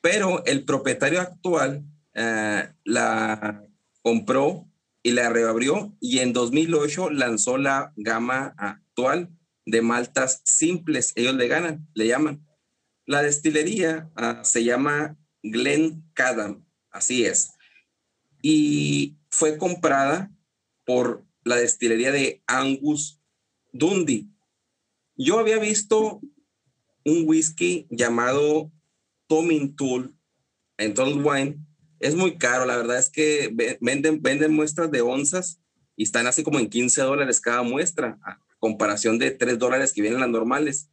pero 0.00 0.44
el 0.46 0.64
propietario 0.64 1.20
actual 1.20 1.84
eh, 2.14 2.68
la 2.84 3.64
compró 4.02 4.68
y 5.02 5.10
la 5.10 5.28
reabrió 5.30 5.92
y 6.00 6.20
en 6.20 6.32
2008 6.32 7.10
lanzó 7.10 7.58
la 7.58 7.92
gama 7.96 8.54
actual 8.58 9.28
de 9.64 9.82
maltas 9.82 10.40
simples. 10.44 11.12
Ellos 11.16 11.34
le 11.34 11.48
ganan, 11.48 11.88
le 11.94 12.06
llaman. 12.06 12.45
La 13.06 13.22
destilería 13.22 14.10
ah, 14.16 14.42
se 14.44 14.64
llama 14.64 15.16
Glen 15.42 16.02
Cadam, 16.12 16.64
así 16.90 17.24
es. 17.24 17.52
Y 18.42 19.16
fue 19.30 19.58
comprada 19.58 20.32
por 20.84 21.24
la 21.44 21.56
destilería 21.56 22.10
de 22.10 22.42
Angus 22.46 23.20
Dundee. 23.72 24.26
Yo 25.16 25.38
había 25.38 25.58
visto 25.58 26.20
un 27.04 27.22
whisky 27.26 27.86
llamado 27.88 28.72
Tomin 29.28 29.76
Tool 29.76 30.14
en 30.76 30.94
Total 30.94 31.24
Wine. 31.24 31.58
Es 32.00 32.14
muy 32.16 32.36
caro, 32.36 32.66
la 32.66 32.76
verdad 32.76 32.98
es 32.98 33.08
que 33.08 33.54
venden, 33.80 34.20
venden 34.20 34.52
muestras 34.52 34.90
de 34.90 35.00
onzas 35.00 35.60
y 35.94 36.02
están 36.02 36.26
así 36.26 36.42
como 36.42 36.58
en 36.58 36.68
15 36.68 37.02
dólares 37.02 37.40
cada 37.40 37.62
muestra, 37.62 38.18
a 38.22 38.40
comparación 38.58 39.18
de 39.18 39.30
3 39.30 39.58
dólares 39.58 39.92
que 39.92 40.02
vienen 40.02 40.20
las 40.20 40.28
normales. 40.28 40.90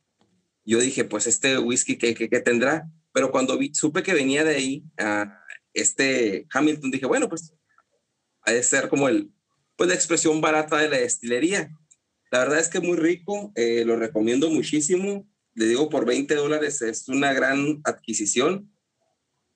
Yo 0.65 0.79
dije, 0.79 1.03
pues 1.03 1.27
este 1.27 1.57
whisky, 1.57 1.97
¿qué, 1.97 2.15
qué, 2.15 2.27
tendrá? 2.39 2.89
Pero 3.11 3.31
cuando 3.31 3.59
supe 3.73 4.03
que 4.03 4.13
venía 4.13 4.43
de 4.43 4.55
ahí, 4.55 4.83
este 5.73 6.47
Hamilton, 6.51 6.91
dije, 6.91 7.05
bueno, 7.05 7.29
pues 7.29 7.53
ha 8.45 8.51
de 8.51 8.63
ser 8.63 8.89
como 8.89 9.09
el, 9.09 9.31
pues 9.75 9.89
la 9.89 9.95
expresión 9.95 10.41
barata 10.41 10.77
de 10.77 10.89
la 10.89 10.97
destilería. 10.97 11.69
La 12.31 12.39
verdad 12.39 12.59
es 12.59 12.69
que 12.69 12.79
muy 12.79 12.97
rico, 12.97 13.51
eh, 13.55 13.83
lo 13.85 13.95
recomiendo 13.95 14.49
muchísimo. 14.49 15.29
Le 15.53 15.67
digo, 15.67 15.89
por 15.89 16.05
20 16.05 16.33
dólares 16.35 16.81
es 16.81 17.07
una 17.07 17.33
gran 17.33 17.81
adquisición. 17.83 18.71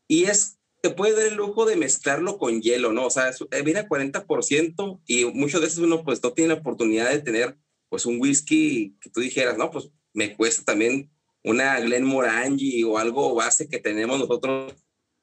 Y 0.07 0.25
es, 0.25 0.59
te 0.81 0.91
puede 0.91 1.15
dar 1.15 1.25
el 1.27 1.35
lujo 1.35 1.65
de 1.65 1.75
mezclarlo 1.75 2.37
con 2.37 2.61
hielo, 2.61 2.93
¿no? 2.93 3.07
O 3.07 3.09
sea, 3.09 3.31
eh, 3.51 3.61
viene 3.63 3.79
a 3.79 3.87
40% 3.87 5.01
y 5.07 5.25
muchas 5.25 5.61
veces 5.61 5.79
uno 5.79 6.03
pues 6.03 6.21
no 6.21 6.33
tiene 6.33 6.53
la 6.53 6.59
oportunidad 6.59 7.09
de 7.09 7.19
tener 7.19 7.57
pues 7.89 8.05
un 8.05 8.19
whisky 8.19 8.95
que 9.01 9.09
tú 9.09 9.21
dijeras, 9.21 9.57
no, 9.57 9.71
pues 9.71 9.89
me 10.17 10.35
cuesta 10.35 10.63
también 10.63 11.11
una 11.43 11.79
Glenmorangie 11.79 12.83
o 12.85 12.97
algo 12.97 13.35
base 13.35 13.69
que 13.69 13.77
tenemos 13.77 14.17
nosotros, 14.17 14.73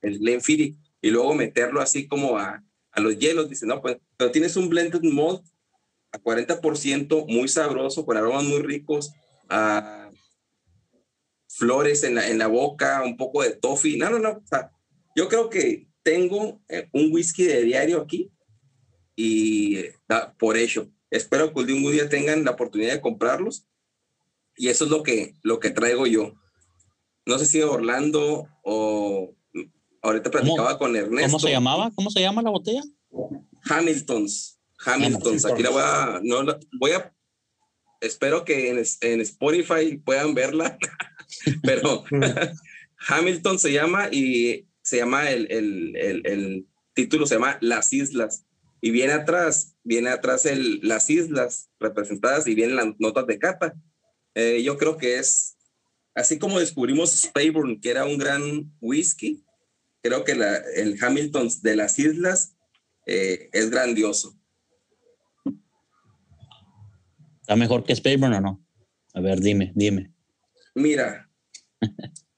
el 0.00 0.20
Glenfiddich, 0.20 0.78
y 1.02 1.10
luego 1.10 1.34
meterlo 1.34 1.80
así 1.80 2.06
como 2.06 2.38
a, 2.38 2.62
a 2.92 3.00
los 3.00 3.18
hielos. 3.18 3.48
Dice, 3.48 3.66
no, 3.66 3.82
pues, 3.82 3.96
pero 4.16 4.30
tienes 4.30 4.56
un 4.56 4.68
blended 4.68 5.02
malt 5.02 5.44
a 6.12 6.22
40%, 6.22 7.26
muy 7.26 7.48
sabroso, 7.48 8.06
con 8.06 8.16
aromas 8.16 8.44
muy 8.44 8.62
ricos, 8.62 9.12
a 9.48 10.10
flores 11.48 12.04
en 12.04 12.14
la, 12.14 12.28
en 12.28 12.38
la 12.38 12.46
boca, 12.46 13.02
un 13.04 13.16
poco 13.16 13.42
de 13.42 13.50
toffee. 13.50 13.96
No, 13.96 14.10
no, 14.10 14.20
no. 14.20 14.44
Yo 15.16 15.28
creo 15.28 15.50
que 15.50 15.88
tengo 16.04 16.60
eh, 16.68 16.88
un 16.92 17.12
whisky 17.12 17.42
de 17.42 17.62
diario 17.62 18.00
aquí 18.00 18.30
y 19.16 19.86
por 20.38 20.56
ello. 20.56 20.88
Espero 21.10 21.52
que 21.52 21.60
un 21.60 21.90
día 21.90 22.08
tengan 22.08 22.44
la 22.44 22.52
oportunidad 22.52 22.92
de 22.92 23.00
comprarlos 23.00 23.66
y 24.56 24.68
eso 24.68 24.84
es 24.84 24.90
lo 24.90 25.02
que, 25.02 25.34
lo 25.42 25.60
que 25.60 25.70
traigo 25.70 26.06
yo. 26.06 26.34
No 27.26 27.38
sé 27.38 27.46
si 27.46 27.62
Orlando 27.62 28.48
o 28.62 29.34
ahorita 30.02 30.30
platicaba 30.30 30.78
con 30.78 30.94
Ernesto. 30.94 31.26
¿Cómo 31.26 31.40
se 31.40 31.50
llamaba? 31.50 31.90
¿Cómo 31.94 32.10
se 32.10 32.20
llama 32.20 32.42
la 32.42 32.50
botella? 32.50 32.82
Hamiltons. 33.68 34.60
Hamiltons. 34.84 35.44
Aquí 35.46 35.62
la 35.62 35.70
voy 35.70 35.82
a, 35.82 36.20
no, 36.22 36.44
voy 36.78 36.92
a, 36.92 37.14
espero 38.00 38.44
que 38.44 38.70
en, 38.70 38.82
en 39.00 39.20
Spotify 39.22 39.96
puedan 40.04 40.34
verla, 40.34 40.78
pero 41.62 42.04
Hamilton 43.08 43.58
se 43.58 43.72
llama 43.72 44.08
y 44.10 44.66
se 44.82 44.98
llama 44.98 45.30
el, 45.30 45.50
el, 45.50 45.96
el, 45.96 46.26
el, 46.26 46.66
título, 46.92 47.26
se 47.26 47.34
llama 47.34 47.58
Las 47.60 47.92
Islas. 47.92 48.44
Y 48.80 48.90
viene 48.90 49.14
atrás, 49.14 49.74
viene 49.82 50.10
atrás 50.10 50.44
el, 50.44 50.78
las 50.82 51.08
islas 51.08 51.70
representadas 51.80 52.46
y 52.46 52.54
vienen 52.54 52.76
las 52.76 52.86
notas 52.98 53.26
de 53.26 53.38
capa. 53.38 53.72
Eh, 54.34 54.62
yo 54.62 54.76
creo 54.76 54.96
que 54.96 55.18
es, 55.18 55.56
así 56.14 56.38
como 56.38 56.58
descubrimos 56.58 57.12
Spayburn, 57.12 57.80
que 57.80 57.90
era 57.90 58.04
un 58.04 58.18
gran 58.18 58.72
whisky, 58.80 59.44
creo 60.02 60.24
que 60.24 60.34
la, 60.34 60.56
el 60.56 61.02
Hamilton 61.02 61.48
de 61.62 61.76
las 61.76 61.98
islas 61.98 62.56
eh, 63.06 63.48
es 63.52 63.70
grandioso. 63.70 64.36
¿Está 67.40 67.56
mejor 67.56 67.84
que 67.84 67.94
Spayburn 67.94 68.34
o 68.34 68.40
no? 68.40 68.66
A 69.12 69.20
ver, 69.20 69.40
dime, 69.40 69.72
dime. 69.74 70.12
Mira, 70.74 71.30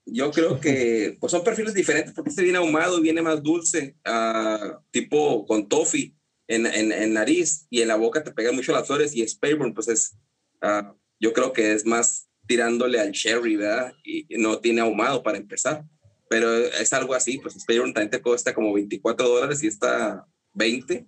yo 0.05 0.31
creo 0.31 0.61
que 0.61 1.17
pues 1.21 1.31
son 1.31 1.43
perfiles 1.43 1.75
diferentes 1.75 2.13
porque 2.13 2.31
este 2.31 2.43
viene 2.43 2.59
ahumado, 2.59 3.01
viene 3.01 3.23
más 3.23 3.43
dulce, 3.43 3.97
uh, 4.07 4.77
tipo 4.91 5.47
con 5.47 5.69
toffee 5.69 6.15
en, 6.49 6.67
en, 6.67 6.93
en, 6.93 7.13
nariz 7.15 7.67
y 7.71 7.83
en 7.83 7.89
la 7.89 7.97
boca 7.97 8.23
te 8.23 8.33
pega 8.33 8.53
mucho 8.53 8.73
las 8.73 8.87
flores 8.87 9.15
y 9.15 9.27
Spayburn 9.27 9.75
pues 9.75 9.89
es 9.89 10.17
uh, 10.63 10.95
yo 11.19 11.33
creo 11.33 11.53
que 11.53 11.73
es 11.73 11.87
más 11.87 12.29
tirándole 12.47 13.01
al 13.01 13.13
cherry, 13.13 13.57
¿verdad? 13.57 13.93
Y 14.05 14.27
no 14.39 14.59
tiene 14.59 14.81
ahumado 14.81 15.23
para 15.23 15.39
empezar. 15.39 15.85
Pero 16.29 16.57
es 16.57 16.93
algo 16.93 17.15
así, 17.15 17.39
pues 17.39 17.55
Spayburn 17.55 17.95
también 17.95 18.11
te 18.11 18.21
cuesta 18.21 18.53
como 18.53 18.73
24 18.73 19.29
dólares 19.29 19.63
y 19.63 19.69
está 19.69 20.27
20. 20.55 21.07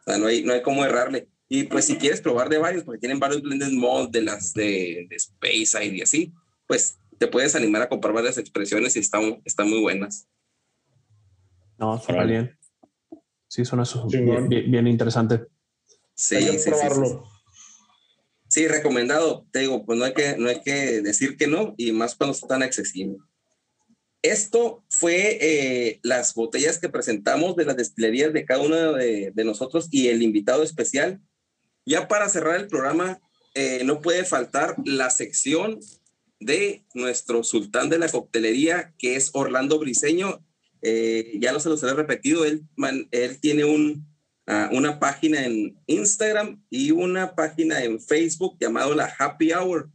O 0.00 0.02
sea, 0.04 0.18
no 0.18 0.26
hay, 0.26 0.42
no 0.42 0.52
hay 0.52 0.62
cómo 0.62 0.84
errarle. 0.84 1.28
Y 1.48 1.64
pues 1.64 1.86
si 1.86 1.96
quieres 1.96 2.20
probar 2.20 2.48
de 2.48 2.58
varios, 2.58 2.84
porque 2.84 3.00
tienen 3.00 3.18
varios 3.18 3.42
blended 3.42 3.72
mods 3.72 4.12
de 4.12 4.22
las 4.22 4.52
de, 4.52 5.06
de 5.08 5.16
Space 5.16 5.84
y 5.86 6.02
así, 6.02 6.32
pues 6.66 6.98
te 7.18 7.26
puedes 7.26 7.54
animar 7.56 7.82
a 7.82 7.88
comprar 7.88 8.14
varias 8.14 8.38
expresiones 8.38 8.96
y 8.96 9.00
están, 9.00 9.42
están 9.44 9.68
muy 9.68 9.80
buenas. 9.80 10.28
No, 11.76 11.96
está 11.96 12.24
bien. 12.24 12.56
Sí, 13.48 13.64
son 13.64 13.80
eso 13.80 14.06
bien, 14.06 14.48
bien, 14.48 14.86
interesante. 14.86 15.46
Sí, 16.14 16.40
sí, 16.40 16.58
sí, 16.58 16.70
sí, 16.70 16.98
Sí, 18.50 18.66
recomendado. 18.66 19.46
Te 19.52 19.60
digo, 19.60 19.86
pues 19.86 19.96
no 19.96 20.04
hay 20.04 20.12
que, 20.12 20.36
no 20.36 20.48
hay 20.48 20.60
que 20.60 21.00
decir 21.02 21.36
que 21.36 21.46
no, 21.46 21.74
y 21.76 21.92
más 21.92 22.16
cuando 22.16 22.34
está 22.34 22.48
tan 22.48 22.64
accesible. 22.64 23.18
Esto 24.22 24.84
fue 24.88 25.38
eh, 25.40 26.00
las 26.02 26.34
botellas 26.34 26.80
que 26.80 26.88
presentamos 26.88 27.54
de 27.54 27.64
las 27.64 27.76
destilerías 27.76 28.32
de 28.32 28.44
cada 28.44 28.60
uno 28.62 28.94
de, 28.94 29.32
nosotros 29.36 29.86
y 29.92 30.08
el 30.08 30.20
invitado 30.22 30.64
especial. 30.64 31.20
Ya 31.86 32.08
para 32.08 32.28
cerrar 32.28 32.56
el 32.56 32.66
programa, 32.66 33.20
eh, 33.54 33.82
no 33.84 34.00
puede 34.00 34.24
faltar 34.24 34.74
la 34.84 35.10
sección 35.10 35.78
de 36.40 36.84
nuestro 36.92 37.44
sultán 37.44 37.88
de 37.88 37.98
la 37.98 38.08
coctelería, 38.08 38.94
que 38.98 39.14
es 39.14 39.30
Orlando 39.32 39.78
Briseño. 39.78 40.44
Eh, 40.82 41.38
ya 41.38 41.52
lo 41.52 41.60
se 41.60 41.68
los 41.68 41.82
he 41.84 41.94
repetido, 41.94 42.44
él 42.44 42.66
tiene 43.40 43.64
un, 43.64 44.09
una 44.72 44.98
página 44.98 45.44
en 45.44 45.78
Instagram 45.86 46.62
y 46.70 46.90
una 46.90 47.34
página 47.34 47.82
en 47.82 48.00
Facebook 48.00 48.56
llamado 48.58 48.94
la 48.94 49.12
Happy 49.18 49.52
Hour. 49.52 49.90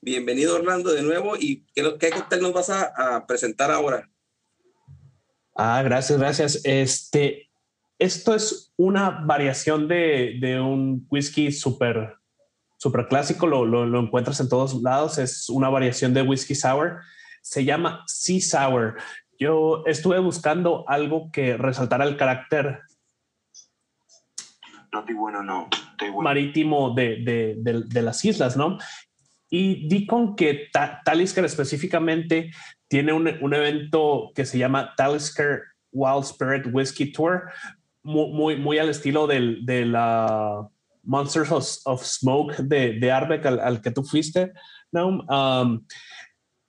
Bienvenido 0.00 0.56
Orlando 0.56 0.92
de 0.92 1.02
nuevo 1.02 1.36
y 1.36 1.66
¿qué, 1.74 1.82
qué 1.98 2.10
cóctel 2.10 2.40
nos 2.40 2.52
vas 2.52 2.70
a, 2.70 3.16
a, 3.16 3.26
presentar 3.26 3.70
ahora? 3.70 4.08
Ah, 5.54 5.82
gracias, 5.82 6.18
gracias. 6.18 6.60
Este, 6.64 7.50
esto 7.98 8.34
es 8.34 8.72
una 8.76 9.10
variación 9.10 9.88
de, 9.88 10.38
de 10.40 10.60
un 10.60 11.06
whisky 11.10 11.52
súper 11.52 12.14
super 12.78 13.08
clásico, 13.08 13.48
lo, 13.48 13.66
lo, 13.66 13.86
lo, 13.86 13.98
encuentras 13.98 14.38
en 14.38 14.48
todos 14.48 14.80
lados, 14.82 15.18
es 15.18 15.48
una 15.48 15.68
variación 15.68 16.14
de 16.14 16.22
whisky 16.22 16.54
sour, 16.54 17.00
se 17.42 17.64
llama 17.64 18.04
Sea 18.06 18.40
Sour. 18.40 18.94
Yo 19.36 19.82
estuve 19.86 20.20
buscando 20.20 20.88
algo 20.88 21.30
que 21.32 21.56
resaltara 21.56 22.04
el 22.04 22.16
carácter 22.16 22.82
marítimo 26.22 26.94
de, 26.94 27.16
de, 27.16 27.82
de, 27.86 28.02
las 28.02 28.24
islas, 28.24 28.56
¿no? 28.56 28.78
Y 29.50 29.88
di 29.88 30.06
con 30.06 30.36
que 30.36 30.68
Ta 30.72 31.00
Talisker 31.04 31.44
específicamente 31.44 32.50
tiene 32.88 33.12
un, 33.12 33.28
un, 33.40 33.54
evento 33.54 34.30
que 34.34 34.44
se 34.44 34.58
llama 34.58 34.94
Talisker 34.96 35.62
Wild 35.92 36.24
Spirit 36.24 36.66
Whiskey 36.72 37.12
Tour, 37.12 37.50
muy, 38.02 38.56
muy, 38.56 38.78
al 38.78 38.88
estilo 38.88 39.26
del, 39.26 39.64
de 39.66 39.84
la 39.84 40.68
Monsters 41.02 41.82
of, 41.84 42.02
Smoke 42.02 42.62
de, 42.62 43.12
Arbeck 43.12 43.44
al, 43.46 43.80
que 43.80 43.90
tú 43.90 44.04
fuiste, 44.04 44.52
¿no? 44.92 45.20
Um, 45.28 45.84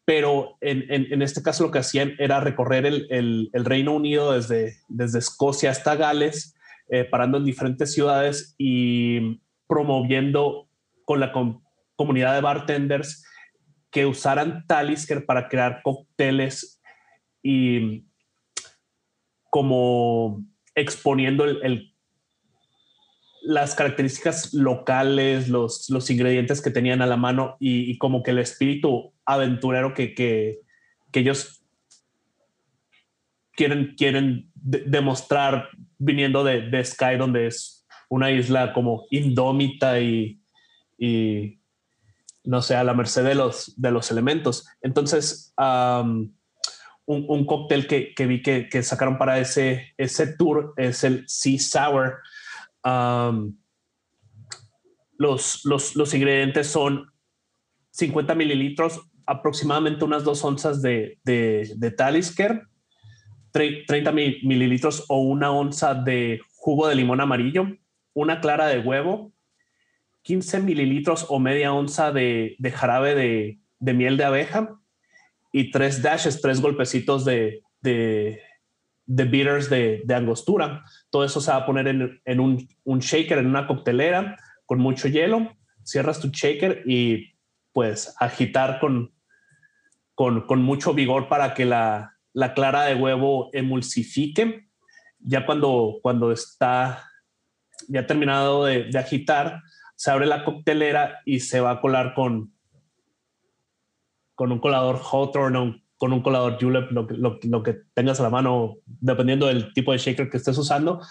pero 0.06 0.58
en, 0.62 0.86
en, 0.90 1.14
en, 1.14 1.22
este 1.22 1.44
caso 1.44 1.64
lo 1.64 1.72
que 1.72 1.80
hacían 1.80 2.16
era 2.18 2.40
recorrer 2.40 2.86
el, 2.86 3.08
el, 3.12 3.50
el 3.54 3.66
Reino 3.66 3.94
Unido 3.94 4.32
desde, 4.32 4.78
desde 4.88 5.20
Escocia 5.20 5.70
hasta 5.70 5.96
Gales 5.96 6.56
eh, 6.90 7.06
parando 7.06 7.38
en 7.38 7.46
diferentes 7.46 7.94
ciudades 7.94 8.56
y 8.58 9.42
promoviendo 9.68 10.70
con 11.06 11.20
la 11.20 11.32
com 11.32 11.62
comunidad 11.96 12.34
de 12.34 12.42
bartenders 12.42 13.26
que 13.92 14.06
usaran 14.06 14.66
Talisker 14.68 15.26
para 15.26 15.50
crear 15.50 15.82
cócteles 15.84 16.82
y 17.44 18.06
como 19.50 20.46
exponiendo 20.76 21.44
el, 21.44 21.94
las 23.42 23.76
características 23.76 24.54
locales, 24.54 25.50
los, 25.50 25.90
los 25.90 26.10
ingredientes 26.10 26.62
que 26.62 26.72
tenían 26.72 27.02
a 27.02 27.08
la 27.08 27.18
mano 27.18 27.58
y, 27.60 27.98
como 27.98 28.24
que 28.24 28.32
el 28.32 28.40
espíritu 28.40 29.14
aventurero 29.26 29.94
que, 29.94 30.14
que, 30.14 30.60
que 31.12 31.20
ellos 31.20 31.64
quieren, 33.54 33.96
quieren 33.98 34.52
demostrar 34.54 35.70
viniendo 36.00 36.44
de, 36.44 36.62
de, 36.62 36.84
Sky, 36.84 37.18
donde 37.18 37.48
es 37.48 37.86
una 38.10 38.32
isla 38.32 38.74
como 38.74 39.06
indómita 39.12 40.00
y, 40.00 40.42
y 40.98 41.60
no 42.44 42.62
sé, 42.62 42.76
a 42.76 42.84
la 42.84 42.94
merced 42.94 43.24
de 43.24 43.36
los, 43.36 43.80
de 43.80 43.92
los 43.92 44.10
elementos. 44.10 44.68
Entonces, 44.82 45.54
un, 45.58 46.36
un, 47.06 47.46
cóctel 47.46 47.86
que, 47.86 48.14
que 48.16 48.26
vi 48.26 48.42
que, 48.42 48.70
que, 48.70 48.82
sacaron 48.82 49.18
para 49.18 49.40
ese, 49.40 49.94
ese 49.98 50.36
tour 50.36 50.74
es 50.78 51.04
el 51.04 51.28
Sea 51.28 51.60
Sour. 51.60 52.18
los, 55.18 55.66
los, 55.66 55.96
los 55.96 56.14
ingredientes 56.14 56.68
son 56.68 57.12
50 57.92 58.34
mililitros, 58.36 59.02
aproximadamente 59.26 60.06
unas 60.06 60.24
dos 60.24 60.44
onzas 60.44 60.82
de, 60.82 61.20
de, 61.24 61.72
de 61.76 61.92
Talisker, 61.92 62.64
30 63.52 64.12
mililitros 64.12 65.06
o 65.08 65.20
una 65.20 65.52
onza 65.52 65.94
de 65.94 66.42
jugo 66.56 66.88
de 66.88 66.96
limón 66.96 67.22
amarillo, 67.22 67.68
una 68.14 68.42
clara 68.42 68.68
de 68.68 68.80
huevo, 68.80 69.32
15 70.24 70.60
mililitros 70.62 71.26
o 71.30 71.40
media 71.40 71.74
onza 71.74 72.12
de, 72.12 72.58
jarabe 72.74 73.16
de, 73.80 73.94
miel 73.94 74.18
de 74.18 74.26
abeja 74.26 74.80
y 75.52 75.72
tres 75.72 76.02
dashes, 76.02 76.42
tres 76.42 76.62
golpecitos 76.62 77.26
de, 77.26 77.64
de, 77.82 78.42
bitters 79.06 79.70
de, 79.70 80.04
angostura. 80.14 80.84
Todo 81.10 81.24
eso 81.24 81.42
se 81.42 81.52
va 81.52 81.58
a 81.58 81.66
poner 81.66 81.88
en, 81.88 82.40
un, 82.40 83.00
shaker, 83.00 83.40
en 83.40 83.48
una 83.48 83.66
coctelera 83.66 84.38
con 84.66 84.80
mucho 84.80 85.08
hielo. 85.08 85.56
Cierras 85.84 86.20
tu 86.20 86.28
shaker 86.28 86.84
y 86.86 87.34
pues 87.72 88.14
agitar 88.20 88.80
con, 88.80 89.14
con 90.14 90.62
mucho 90.62 90.94
vigor 90.94 91.28
para 91.30 91.54
que 91.54 91.66
la, 91.66 92.19
la 92.40 92.54
clara 92.54 92.84
de 92.84 92.96
huevo 92.96 93.50
emulsifique. 93.52 94.70
Ya 95.20 95.46
cuando, 95.46 96.00
cuando 96.02 96.32
está 96.32 97.04
ya 97.90 98.08
terminado 98.08 98.64
de, 98.64 98.90
agitar, 98.98 99.62
se 99.98 100.10
abre 100.10 100.26
la 100.26 100.46
coctelera 100.46 101.20
y 101.26 101.42
se 101.42 101.60
va 101.60 101.72
a 101.72 101.82
colar 101.82 102.14
con, 102.14 102.54
con 104.36 104.54
un 104.54 104.60
colador 104.60 105.02
Hawthorne 105.04 105.84
con 105.98 106.14
un 106.14 106.22
colador 106.22 106.58
Julep, 106.58 106.90
lo, 106.92 107.08
lo, 107.10 107.62
que 107.62 107.76
tengas 107.94 108.22
a 108.22 108.24
la 108.24 108.30
mano, 108.30 108.78
dependiendo 108.86 109.48
del 109.48 109.74
tipo 109.74 109.92
de 109.92 109.98
shaker 109.98 110.30
que 110.30 110.38
estés 110.38 110.58
usando, 110.58 111.02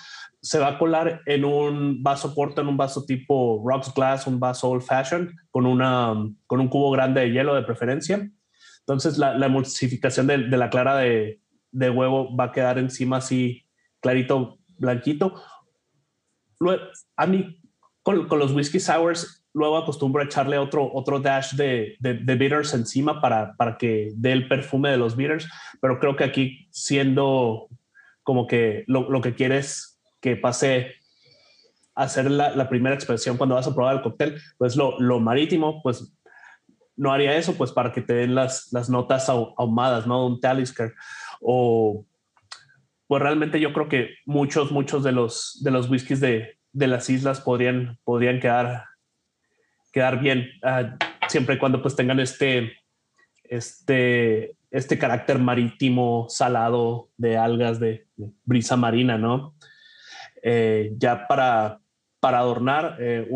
se 0.41 0.59
va 0.59 0.69
a 0.69 0.79
colar 0.79 1.21
en 1.27 1.45
un 1.45 2.03
vaso 2.03 2.35
corto, 2.35 2.63
en 2.63 2.69
un 2.69 2.79
vaso 2.79 3.05
tipo 3.05 3.63
rocks 3.67 3.93
glass, 3.93 4.27
un 4.27 4.41
vaso 4.41 4.71
old 4.71 4.81
fashion, 4.81 5.37
con, 5.51 5.67
una, 5.67 6.15
con 6.47 6.61
un 6.61 6.69
cubo 6.69 6.91
grande 6.91 7.21
de 7.21 7.33
hielo 7.33 7.55
de 7.55 7.65
preferencia. 7.65 8.31
Entonces 8.89 9.19
la, 9.19 9.37
la 9.37 9.47
emulsificación 9.47 10.27
de, 10.27 10.39
la 10.39 10.71
clara 10.71 10.97
de, 10.97 11.41
huevo 11.73 12.35
va 12.35 12.45
a 12.45 12.53
quedar 12.53 12.79
encima 12.79 13.19
así 13.19 13.67
clarito, 14.01 14.61
blanquito. 14.79 15.35
Luego, 16.59 16.85
a 17.15 17.27
mí 17.27 17.61
con, 18.03 18.27
los 18.39 18.53
whisky 18.53 18.81
sours 18.81 19.45
luego 19.53 19.77
acostumbro 19.77 20.23
a 20.23 20.25
echarle 20.25 20.57
otro, 20.57 20.91
otro 20.91 21.21
dash 21.21 21.53
de, 21.53 21.97
de, 22.01 22.35
bitters 22.35 22.73
encima 22.73 23.21
para, 23.21 23.55
para 23.57 23.77
que 23.77 24.13
dé 24.17 24.33
el 24.33 24.49
perfume 24.49 24.89
de 24.89 24.97
los 24.97 25.17
bitters, 25.17 25.47
pero 25.83 26.01
creo 26.01 26.17
que 26.17 26.25
aquí 26.25 26.67
siendo 26.71 27.69
como 28.23 28.47
que 28.47 28.85
lo, 28.87 29.11
lo 29.11 29.21
que 29.21 29.35
quieres 29.35 30.01
que 30.21 30.37
pase 30.37 30.95
a 31.95 32.09
ser 32.09 32.31
la, 32.31 32.57
la, 32.57 32.71
primera 32.71 32.95
expresión 32.95 33.37
cuando 33.37 33.57
vas 33.57 33.67
a 33.67 33.75
probar 33.75 33.97
el 33.97 34.03
cóctel, 34.03 34.41
pues 34.57 34.77
lo, 34.77 34.99
lo 34.99 35.21
marítimo, 35.21 35.83
pues 35.83 36.17
no 36.99 37.13
haría 37.13 37.37
eso, 37.37 37.55
pues 37.55 37.73
para 37.73 37.93
que 37.93 38.03
te 38.03 38.13
den 38.13 38.35
las, 38.35 38.73
las 38.73 38.91
notas 38.91 39.29
ahumadas, 39.29 40.07
¿no? 40.07 40.27
Un 40.27 40.41
Talisker. 40.41 40.95
O, 41.41 42.05
pues 43.07 43.23
realmente 43.23 43.61
yo 43.61 43.73
creo 43.73 43.89
que 43.89 44.17
muchos, 44.27 44.73
muchos 44.73 45.03
de 45.05 45.13
los, 45.13 45.61
de 45.63 45.71
los 45.71 45.89
whiskies 45.89 46.21
de, 46.21 46.59
de 46.73 46.87
las 46.89 47.09
islas 47.09 47.41
podrían, 47.41 47.99
podrían 48.05 48.41
quedar, 48.41 48.85
quedar 49.93 50.21
bien, 50.21 50.51
ah, 50.63 50.97
siempre 51.29 51.55
y 51.55 51.59
cuando 51.59 51.81
pues 51.81 51.95
tengan 51.95 52.21
este, 52.21 52.73
este, 53.45 54.57
este 54.71 54.99
carácter 54.99 55.39
marítimo, 55.39 56.27
salado, 56.29 57.09
de 57.17 57.39
algas, 57.39 57.79
de, 57.79 58.07
brisa 58.45 58.77
marina, 58.77 59.17
¿no? 59.17 59.55
Eh, 60.43 60.93
ya 60.99 61.27
para, 61.29 61.81
para 62.21 62.41
adornar, 62.41 62.97
eh, 63.01 63.29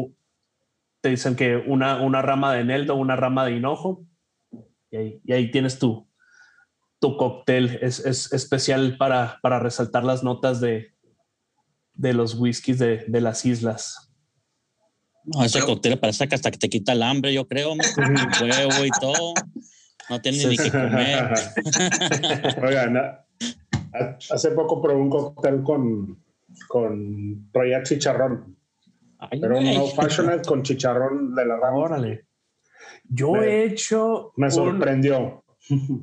te 1.02 1.10
dicen 1.10 1.36
que 1.36 1.56
una, 1.56 2.00
una 2.00 2.22
rama 2.22 2.54
de 2.54 2.60
eneldo, 2.60 2.94
una 2.94 3.16
rama 3.16 3.44
de 3.44 3.56
hinojo, 3.56 4.06
y 4.90 5.32
ahí, 5.32 5.50
tienes 5.50 5.78
tu, 5.78 6.08
tu 7.00 7.16
cóctel. 7.16 7.78
Es, 7.82 7.98
es 8.00 8.32
especial 8.32 8.96
para, 8.98 9.38
para, 9.42 9.58
resaltar 9.58 10.04
las 10.04 10.22
notas 10.22 10.60
de, 10.60 10.94
de 11.94 12.12
los 12.12 12.34
whiskies 12.34 12.78
de, 12.78 13.04
de 13.08 13.20
las 13.20 13.44
islas. 13.44 14.12
No, 15.24 15.44
ese 15.44 15.60
cóctel 15.60 15.98
parece 15.98 16.28
que 16.28 16.34
hasta 16.34 16.50
que 16.50 16.58
te 16.58 16.68
quita 16.68 16.92
el 16.92 17.02
hambre, 17.02 17.32
yo 17.32 17.46
creo, 17.46 17.72
huevo 17.72 18.84
y 18.84 18.90
todo. 19.00 19.34
No 20.10 20.20
tienes 20.20 20.46
ni 20.46 20.56
que 20.56 20.70
comer. 20.70 21.32
Oigan, 22.62 22.98
hace 24.30 24.50
poco 24.50 24.82
probé 24.82 25.00
un 25.00 25.10
cóctel 25.10 25.62
con, 25.62 26.22
con 26.68 27.48
Royal 27.52 27.82
Chicharrón. 27.84 28.56
Pero 29.30 29.58
un 29.58 29.66
old 29.66 29.94
fashioned 29.94 30.44
con 30.44 30.62
chicharrón 30.62 31.34
de 31.34 31.44
la 31.44 31.56
rama. 31.56 31.76
Órale. 31.76 32.26
Yo 33.04 33.36
he 33.36 33.64
hecho. 33.64 34.32
Me 34.36 34.50
sorprendió. 34.50 35.44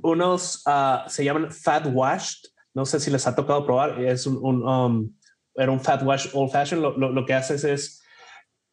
unos 0.01 0.63
uh, 0.65 1.09
se 1.09 1.23
llaman 1.23 1.51
Fat 1.51 1.87
Washed. 1.91 2.49
No 2.73 2.85
sé 2.85 2.99
si 2.99 3.11
les 3.11 3.25
ha 3.27 3.35
tocado 3.35 3.65
probar. 3.65 4.01
Es 4.01 4.25
un, 4.25 4.37
un 4.41 4.67
um, 4.67 5.13
era 5.55 5.71
un 5.71 5.79
Fat 5.79 6.03
Wash 6.03 6.29
Old 6.33 6.51
Fashioned. 6.51 6.83
Lo, 6.83 6.97
lo, 6.97 7.11
lo, 7.11 7.25
que 7.25 7.33
haces 7.33 7.63
es 7.63 8.01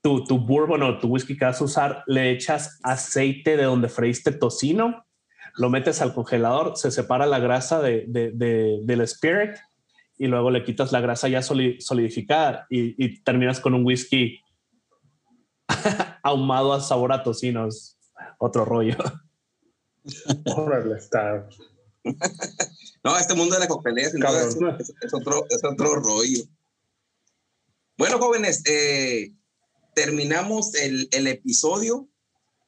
tu, 0.06 0.24
tu 0.24 0.38
bourbon 0.38 0.82
o 0.82 0.98
tu 0.98 1.08
whisky 1.08 1.36
que 1.36 1.44
vas 1.44 1.60
a 1.60 1.64
usar, 1.64 2.04
le 2.06 2.30
echas 2.30 2.78
aceite 2.84 3.56
de 3.56 3.64
donde 3.64 3.88
freíste 3.88 4.30
tocino, 4.30 5.04
lo 5.56 5.68
metes 5.68 6.00
al 6.00 6.14
congelador, 6.14 6.76
se 6.76 6.92
separa 6.92 7.26
la 7.26 7.40
grasa 7.40 7.82
de, 7.82 8.04
de, 8.06 8.30
de, 8.32 8.78
del 8.84 9.00
spirit 9.00 9.56
y 10.18 10.26
luego 10.26 10.50
le 10.50 10.64
quitas 10.64 10.92
la 10.92 11.00
grasa 11.00 11.28
ya 11.28 11.42
solidificada 11.42 12.66
y, 12.70 13.22
terminas 13.22 13.60
con 13.60 13.74
un 13.74 13.84
whisky 13.84 14.40
ahumado 16.22 16.72
a 16.72 16.80
sabor 16.80 17.12
a 17.12 17.22
tocino. 17.22 17.68
otro 18.38 18.64
rollo. 18.64 18.96
está. 20.96 21.48
No, 23.04 23.18
este 23.18 23.34
mundo 23.34 23.54
de 23.54 23.60
la 23.60 23.68
coctelería 23.68 24.08
es, 24.08 24.14
es, 25.00 25.14
otro, 25.14 25.46
es 25.48 25.62
otro 25.64 25.96
rollo. 25.96 26.44
Bueno, 27.98 28.18
jóvenes, 28.18 28.62
eh, 28.66 29.32
terminamos 29.94 30.74
el, 30.74 31.08
el 31.12 31.26
episodio. 31.26 32.08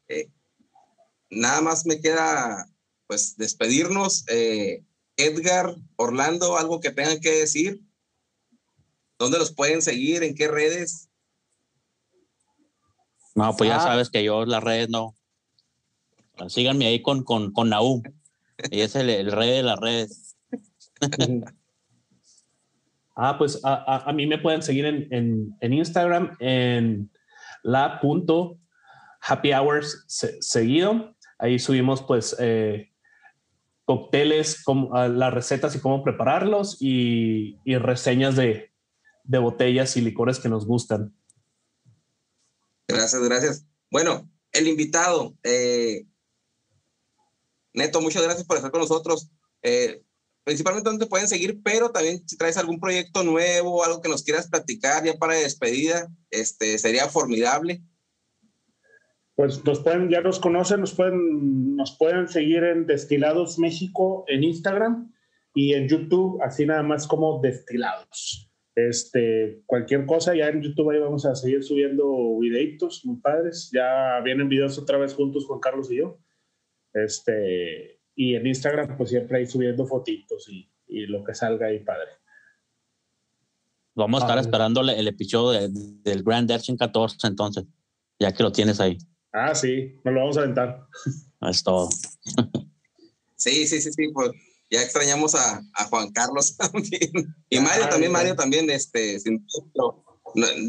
Eh, 0.09 0.31
nada 1.31 1.61
más 1.61 1.87
me 1.87 2.01
queda 2.01 2.69
pues 3.07 3.37
despedirnos. 3.37 4.25
Eh, 4.29 4.85
Edgar, 5.19 5.75
Orlando, 5.97 6.57
algo 6.57 6.81
que 6.81 6.91
tengan 6.91 7.21
que 7.21 7.33
decir. 7.33 7.83
¿Dónde 9.19 9.39
los 9.39 9.53
pueden 9.53 9.83
seguir? 9.83 10.23
¿En 10.23 10.35
qué 10.35 10.49
redes? 10.49 11.11
No, 13.35 13.55
pues 13.57 13.69
ya 13.69 13.77
ah. 13.77 13.81
sabes 13.81 14.11
que 14.11 14.25
yo 14.25 14.47
las 14.47 14.63
redes 14.63 14.89
no. 14.89 15.15
Síganme 16.49 16.87
ahí 16.87 17.03
con, 17.03 17.25
con, 17.25 17.53
con 17.53 17.69
Naum. 17.69 18.03
Y 18.71 18.81
es 18.81 18.95
el, 18.97 19.31
rey 19.31 19.51
de 19.51 19.63
las 19.63 19.79
redes. 19.79 20.37
ah, 23.17 23.37
pues 23.39 23.61
a, 23.65 24.13
mí 24.13 24.27
me 24.27 24.39
pueden 24.39 24.63
seguir 24.63 24.87
en, 24.87 25.57
en, 25.61 25.73
Instagram 25.73 26.37
en 26.41 27.11
la 27.63 28.01
punto 28.01 28.59
happy 29.21 29.53
hours 29.53 30.05
seguido. 30.41 31.17
Ahí 31.39 31.59
subimos 31.59 32.03
pues 32.03 32.37
eh, 32.39 32.93
cócteles, 33.89 34.65
ah, 34.93 35.09
las 35.09 35.33
recetas 35.33 35.75
y 35.75 35.81
cómo 35.81 36.05
prepararlos 36.05 36.77
y, 36.79 37.57
reseñas 37.65 38.37
de, 38.37 38.71
botellas 39.25 39.97
y 39.97 40.03
licores 40.03 40.39
que 40.39 40.51
nos 40.51 40.67
gustan. 40.67 41.17
Gracias, 42.87 43.23
gracias. 43.23 43.67
Bueno, 43.91 44.31
el 44.53 44.69
invitado, 44.69 45.35
eh, 45.43 46.05
Neto, 47.73 48.03
muchas 48.03 48.23
gracias 48.23 48.47
por 48.47 48.59
estar 48.59 48.71
con 48.71 48.83
nosotros. 48.83 49.31
Eh, 49.63 50.03
principalmente 50.45 50.91
donde 50.91 51.07
te 51.07 51.09
pueden 51.09 51.27
seguir, 51.27 51.63
pero 51.63 51.91
también 51.91 52.23
si 52.29 52.37
traes 52.37 52.59
algún 52.59 52.81
proyecto 52.81 53.25
nuevo, 53.25 53.83
algo 53.83 54.03
que 54.03 54.11
nos 54.11 54.23
quieras 54.23 54.49
platicar 54.49 55.03
ya 55.03 55.15
para 55.15 55.33
despedida, 55.33 56.13
este, 56.31 56.77
sería 56.79 57.09
formidable 57.09 57.83
pues 59.39 59.65
nos 59.65 59.79
pueden, 59.79 60.11
ya 60.11 60.21
nos 60.21 60.41
conocen, 60.41 60.81
nos 60.81 60.95
pueden, 60.95 61.77
nos 61.77 61.97
pueden 61.97 62.27
seguir 62.27 62.65
en 62.65 62.87
Destilados 62.87 63.57
México 63.57 64.25
en 64.27 64.43
Instagram 64.43 65.15
y 65.55 65.75
en 65.75 65.89
YouTube, 65.89 66.43
así 66.43 66.67
nada 66.67 66.83
más 66.83 67.07
como 67.07 67.41
destilados. 67.41 68.51
Este, 68.75 69.63
cualquier 69.65 70.07
cosa, 70.07 70.35
ya 70.35 70.49
en 70.49 70.61
YouTube 70.61 70.91
ahí 70.91 70.99
vamos 70.99 71.25
a 71.25 71.37
seguir 71.37 71.63
subiendo 71.63 72.37
videitos 72.41 73.05
muy 73.05 73.21
padres. 73.21 73.71
Ya 73.73 74.21
vienen 74.25 74.49
videos 74.49 74.77
otra 74.77 74.99
vez 74.99 75.15
juntos 75.15 75.47
Juan 75.47 75.61
Carlos 75.61 75.89
y 75.93 75.99
yo. 75.99 76.19
Este, 76.93 78.01
y 78.17 78.35
en 78.35 78.45
Instagram, 78.45 78.97
pues 78.97 79.11
siempre 79.11 79.39
ahí 79.39 79.47
subiendo 79.47 79.87
fotitos 79.87 80.49
y, 80.49 80.69
y 80.89 81.07
lo 81.07 81.23
que 81.23 81.35
salga 81.37 81.69
ahí, 81.69 81.79
padre. 81.85 82.11
Vamos 83.95 84.21
a 84.21 84.25
estar 84.25 84.39
esperando 84.39 84.81
el 84.81 85.07
episodio 85.07 85.61
del 86.03 86.25
Grand 86.25 86.51
Action 86.51 86.77
14 86.77 87.25
entonces, 87.29 87.67
ya 88.19 88.33
que 88.33 88.43
lo 88.43 88.51
tienes 88.51 88.81
ahí. 88.81 88.99
Ah, 89.39 89.55
sí, 89.55 89.95
nos 90.05 90.15
lo 90.15 90.21
vamos 90.21 90.37
a 90.37 90.41
aventar. 90.41 90.87
Es 91.43 91.63
todo. 91.63 91.89
Sí, 93.37 93.67
sí, 93.67 93.81
sí, 93.81 93.93
sí, 93.93 94.09
pues 94.13 94.33
ya 94.71 94.83
extrañamos 94.83 95.35
a, 95.35 95.63
a 95.75 95.85
Juan 95.85 96.11
Carlos 96.11 96.57
también. 96.59 97.35
Y 97.49 97.61
Mario 97.61 97.89
también, 97.89 98.13
Mario 98.13 98.35
también, 98.35 98.69
este, 98.71 99.21
sin, 99.21 99.47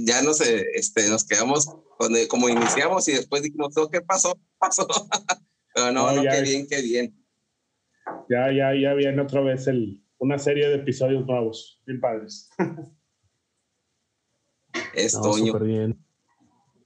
ya 0.05 0.21
nos, 0.21 0.41
este, 0.41 1.09
nos 1.09 1.23
quedamos 1.25 1.67
donde, 1.99 2.27
como 2.27 2.47
iniciamos 2.47 3.07
y 3.07 3.13
después 3.13 3.41
dijimos, 3.41 3.75
oh, 3.77 3.89
¿qué 3.89 4.01
pasó? 4.01 4.39
pasó? 4.57 4.87
Pero 5.73 5.91
no, 5.91 6.11
no, 6.11 6.21
qué 6.21 6.41
bien, 6.41 6.67
qué 6.67 6.81
bien. 6.81 7.25
Ya, 8.29 8.51
ya, 8.51 8.73
ya 8.79 8.93
viene 8.93 9.21
otra 9.21 9.41
vez 9.41 9.67
el, 9.67 10.01
una 10.17 10.37
serie 10.37 10.67
de 10.67 10.75
episodios 10.75 11.25
nuevos, 11.25 11.81
bien 11.85 11.99
padres. 11.99 12.49
Es 14.93 15.13
Toño. 15.13 15.57
Bien. 15.59 15.97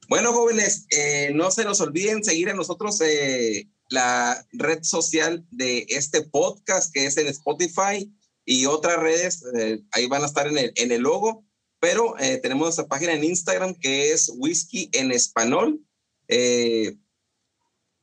Bueno, 0.09 0.33
jóvenes, 0.33 0.85
eh, 0.89 1.31
no 1.33 1.49
se 1.49 1.63
nos 1.63 1.79
olviden 1.79 2.23
seguir 2.23 2.49
a 2.49 2.53
nosotros 2.53 2.99
eh, 3.01 3.69
la 3.89 4.45
red 4.51 4.83
social 4.83 5.45
de 5.49 5.85
este 5.89 6.23
podcast 6.23 6.93
que 6.93 7.05
es 7.05 7.15
en 7.17 7.27
Spotify 7.27 8.11
y 8.45 8.65
otras 8.65 8.97
redes, 8.97 9.43
eh, 9.57 9.81
ahí 9.91 10.07
van 10.07 10.23
a 10.23 10.25
estar 10.25 10.47
en 10.47 10.57
el, 10.57 10.73
en 10.75 10.91
el 10.91 11.01
logo, 11.01 11.45
pero 11.79 12.15
tenemos 12.41 12.65
nuestra 12.65 12.87
página 12.87 13.13
en 13.13 13.23
Instagram 13.23 13.75
que 13.75 14.11
es 14.11 14.31
Whisky 14.35 14.89
en 14.93 15.11
Español. 15.11 15.85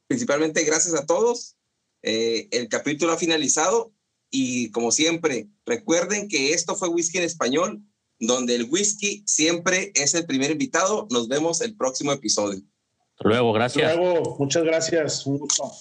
principalmente 0.06 0.64
gracias 0.64 0.94
a 0.94 1.06
todos. 1.06 1.56
el 2.02 2.68
capítulo 2.68 3.12
ha 3.12 3.16
finalizado 3.16 3.94
y 4.30 4.70
como 4.70 4.92
siempre, 4.92 5.48
recuerden 5.64 6.28
que 6.28 6.52
esto 6.52 6.76
fue 6.76 6.88
Whisky 6.88 7.18
en 7.18 7.24
Español 7.24 7.82
donde 8.20 8.54
el 8.54 8.68
whisky 8.70 9.24
siempre 9.26 9.90
es 9.94 10.14
el 10.14 10.26
primer 10.26 10.50
invitado. 10.50 11.08
Nos 11.10 11.26
vemos 11.28 11.60
el 11.62 11.76
próximo 11.76 12.12
episodio. 12.12 12.60
Hasta 13.16 13.28
luego, 13.28 13.52
gracias. 13.52 13.96
luego, 13.96 14.36
muchas 14.38 14.62
gracias. 14.62 15.26
Un 15.26 15.38
gusto. 15.38 15.72